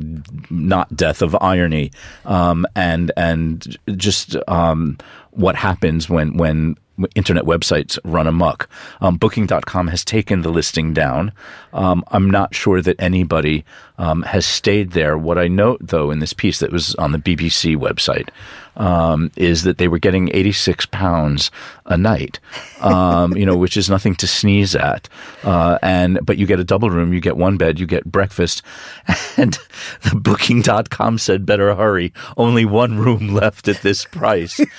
not 0.50 0.94
death 0.96 1.22
of 1.22 1.36
irony 1.40 1.90
um, 2.24 2.66
and 2.74 3.12
and 3.16 3.76
just 3.96 4.36
um, 4.48 4.98
what 5.30 5.56
happens 5.56 6.08
when 6.08 6.36
when 6.36 6.76
internet 7.14 7.44
websites 7.44 7.98
run 8.04 8.26
amok. 8.26 8.68
Um, 9.00 9.16
Booking.com 9.16 9.88
has 9.88 10.04
taken 10.04 10.42
the 10.42 10.50
listing 10.50 10.92
down. 10.92 11.32
Um, 11.72 12.04
I'm 12.08 12.30
not 12.30 12.54
sure 12.54 12.82
that 12.82 12.96
anybody 13.00 13.64
um, 14.02 14.22
has 14.22 14.44
stayed 14.44 14.90
there. 14.90 15.16
What 15.16 15.38
I 15.38 15.46
note, 15.46 15.78
though, 15.80 16.10
in 16.10 16.18
this 16.18 16.32
piece 16.32 16.58
that 16.58 16.72
was 16.72 16.96
on 16.96 17.12
the 17.12 17.18
BBC 17.18 17.76
website 17.76 18.30
um, 18.76 19.30
is 19.36 19.62
that 19.62 19.78
they 19.78 19.86
were 19.86 19.98
getting 19.98 20.30
86 20.34 20.86
pounds 20.86 21.50
a 21.86 21.96
night, 21.96 22.40
um, 22.80 23.36
you 23.36 23.44
know, 23.44 23.56
which 23.56 23.76
is 23.76 23.90
nothing 23.90 24.14
to 24.16 24.26
sneeze 24.26 24.74
at. 24.74 25.08
Uh, 25.44 25.78
and 25.82 26.18
but 26.24 26.38
you 26.38 26.46
get 26.46 26.58
a 26.58 26.64
double 26.64 26.90
room, 26.90 27.12
you 27.12 27.20
get 27.20 27.36
one 27.36 27.56
bed, 27.56 27.78
you 27.78 27.86
get 27.86 28.04
breakfast, 28.04 28.62
and 29.36 29.58
the 30.02 30.16
Booking.com 30.16 31.18
said, 31.18 31.46
"Better 31.46 31.74
hurry, 31.74 32.12
only 32.36 32.64
one 32.64 32.98
room 32.98 33.34
left 33.34 33.68
at 33.68 33.82
this 33.82 34.04
price." 34.04 34.60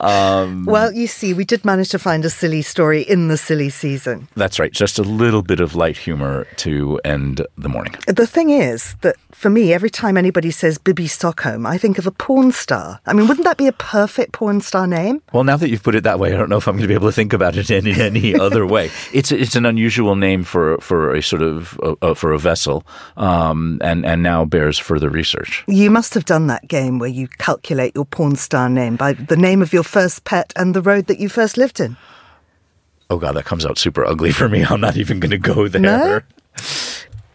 Um, 0.00 0.66
well, 0.66 0.92
you 0.92 1.06
see, 1.06 1.32
we 1.32 1.46
did 1.46 1.64
manage 1.64 1.88
to 1.90 1.98
find 1.98 2.26
a 2.26 2.30
silly 2.30 2.60
story 2.60 3.00
in 3.02 3.28
the 3.28 3.38
silly 3.38 3.70
season. 3.70 4.28
That's 4.34 4.58
right. 4.58 4.70
Just 4.70 4.98
a 4.98 5.02
little 5.02 5.40
bit 5.40 5.60
of 5.60 5.74
light 5.76 5.96
humor 5.96 6.46
to 6.56 7.00
end 7.04 7.46
the 7.56 7.70
morning. 7.70 7.94
The 8.06 8.26
thing 8.26 8.50
is 8.50 8.63
that 9.02 9.16
for 9.32 9.50
me, 9.50 9.72
every 9.72 9.90
time 9.90 10.16
anybody 10.16 10.50
says 10.50 10.78
Bibby 10.78 11.06
Stockholm, 11.06 11.66
I 11.66 11.76
think 11.76 11.98
of 11.98 12.06
a 12.06 12.10
porn 12.10 12.52
star. 12.52 13.00
I 13.06 13.12
mean, 13.12 13.26
wouldn't 13.26 13.44
that 13.44 13.56
be 13.56 13.66
a 13.66 13.72
perfect 13.72 14.32
porn 14.32 14.60
star 14.60 14.86
name? 14.86 15.22
Well, 15.32 15.44
now 15.44 15.56
that 15.56 15.68
you've 15.68 15.82
put 15.82 15.94
it 15.94 16.04
that 16.04 16.18
way, 16.18 16.32
I 16.32 16.36
don't 16.36 16.48
know 16.48 16.56
if 16.56 16.66
I'm 16.66 16.76
going 16.76 16.82
to 16.82 16.88
be 16.88 16.94
able 16.94 17.08
to 17.08 17.12
think 17.12 17.32
about 17.32 17.56
it 17.56 17.70
in 17.70 17.86
any 17.86 18.34
other 18.38 18.66
way. 18.66 18.90
It's 19.12 19.32
it's 19.32 19.56
an 19.56 19.66
unusual 19.66 20.16
name 20.16 20.44
for 20.44 20.78
for 20.78 21.14
a 21.14 21.22
sort 21.22 21.42
of 21.42 21.78
uh, 21.82 21.96
uh, 22.00 22.14
for 22.14 22.32
a 22.32 22.38
vessel, 22.38 22.86
um, 23.16 23.78
and 23.82 24.06
and 24.06 24.22
now 24.22 24.44
bears 24.44 24.78
further 24.78 25.10
research. 25.10 25.64
You 25.66 25.90
must 25.90 26.14
have 26.14 26.24
done 26.24 26.46
that 26.46 26.66
game 26.68 26.98
where 26.98 27.10
you 27.10 27.28
calculate 27.28 27.94
your 27.94 28.06
porn 28.06 28.36
star 28.36 28.68
name 28.68 28.96
by 28.96 29.12
the 29.12 29.36
name 29.36 29.62
of 29.62 29.72
your 29.72 29.84
first 29.84 30.24
pet 30.24 30.52
and 30.56 30.74
the 30.74 30.82
road 30.82 31.06
that 31.06 31.18
you 31.18 31.28
first 31.28 31.56
lived 31.56 31.80
in. 31.80 31.96
Oh 33.10 33.18
god, 33.18 33.32
that 33.32 33.44
comes 33.44 33.66
out 33.66 33.78
super 33.78 34.04
ugly 34.04 34.32
for 34.32 34.48
me. 34.48 34.64
I'm 34.64 34.80
not 34.80 34.96
even 34.96 35.20
going 35.20 35.30
to 35.30 35.38
go 35.38 35.68
there. 35.68 35.80
No? 35.80 36.20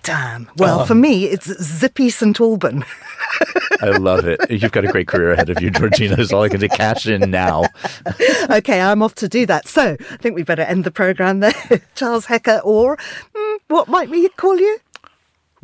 Damn. 0.03 0.49
Well, 0.57 0.85
for 0.85 0.95
me, 0.95 1.25
it's 1.25 1.45
Zippy 1.61 2.09
St. 2.09 2.39
Alban. 2.39 2.85
I 3.81 3.89
love 3.97 4.25
it. 4.27 4.39
You've 4.49 4.71
got 4.71 4.85
a 4.85 4.87
great 4.87 5.07
career 5.07 5.31
ahead 5.31 5.49
of 5.49 5.61
you, 5.61 5.69
Georgina. 5.69 6.17
Is 6.17 6.33
all 6.33 6.43
I 6.43 6.49
can 6.49 6.59
do. 6.59 6.67
Cash 6.69 7.07
in 7.07 7.29
now. 7.31 7.65
okay, 8.49 8.81
I'm 8.81 9.01
off 9.03 9.15
to 9.15 9.29
do 9.29 9.45
that. 9.45 9.67
So 9.67 9.97
I 9.99 10.17
think 10.17 10.35
we 10.35 10.43
better 10.43 10.61
end 10.63 10.83
the 10.83 10.91
programme 10.91 11.39
there. 11.39 11.53
Charles 11.95 12.25
Hecker, 12.25 12.61
or 12.63 12.97
mm, 13.35 13.57
what 13.67 13.87
might 13.87 14.09
we 14.09 14.27
call 14.29 14.57
you? 14.57 14.79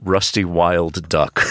Rusty 0.01 0.45
Wild 0.45 1.07
Duck. 1.09 1.41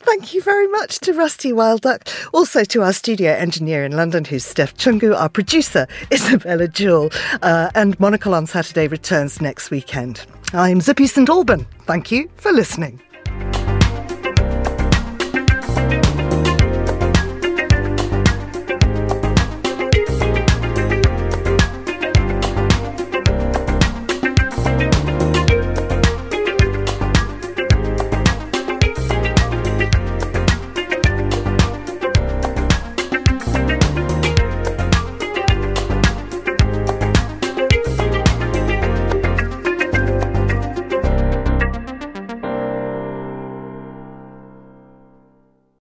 Thank 0.00 0.34
you 0.34 0.42
very 0.42 0.66
much 0.68 0.98
to 1.00 1.12
Rusty 1.12 1.52
Wild 1.52 1.82
Duck. 1.82 2.08
Also 2.32 2.64
to 2.64 2.82
our 2.82 2.92
studio 2.92 3.32
engineer 3.32 3.84
in 3.84 3.92
London, 3.92 4.24
who's 4.24 4.44
Steph 4.44 4.74
Chungu, 4.76 5.16
our 5.16 5.28
producer, 5.28 5.86
Isabella 6.12 6.68
Jewell. 6.68 7.10
Uh, 7.42 7.70
and 7.74 7.98
Monocle 8.00 8.34
on 8.34 8.46
Saturday 8.46 8.88
returns 8.88 9.40
next 9.40 9.70
weekend. 9.70 10.24
I'm 10.52 10.80
Zippy 10.80 11.06
St. 11.06 11.28
Alban. 11.28 11.66
Thank 11.86 12.10
you 12.10 12.28
for 12.36 12.52
listening. 12.52 13.00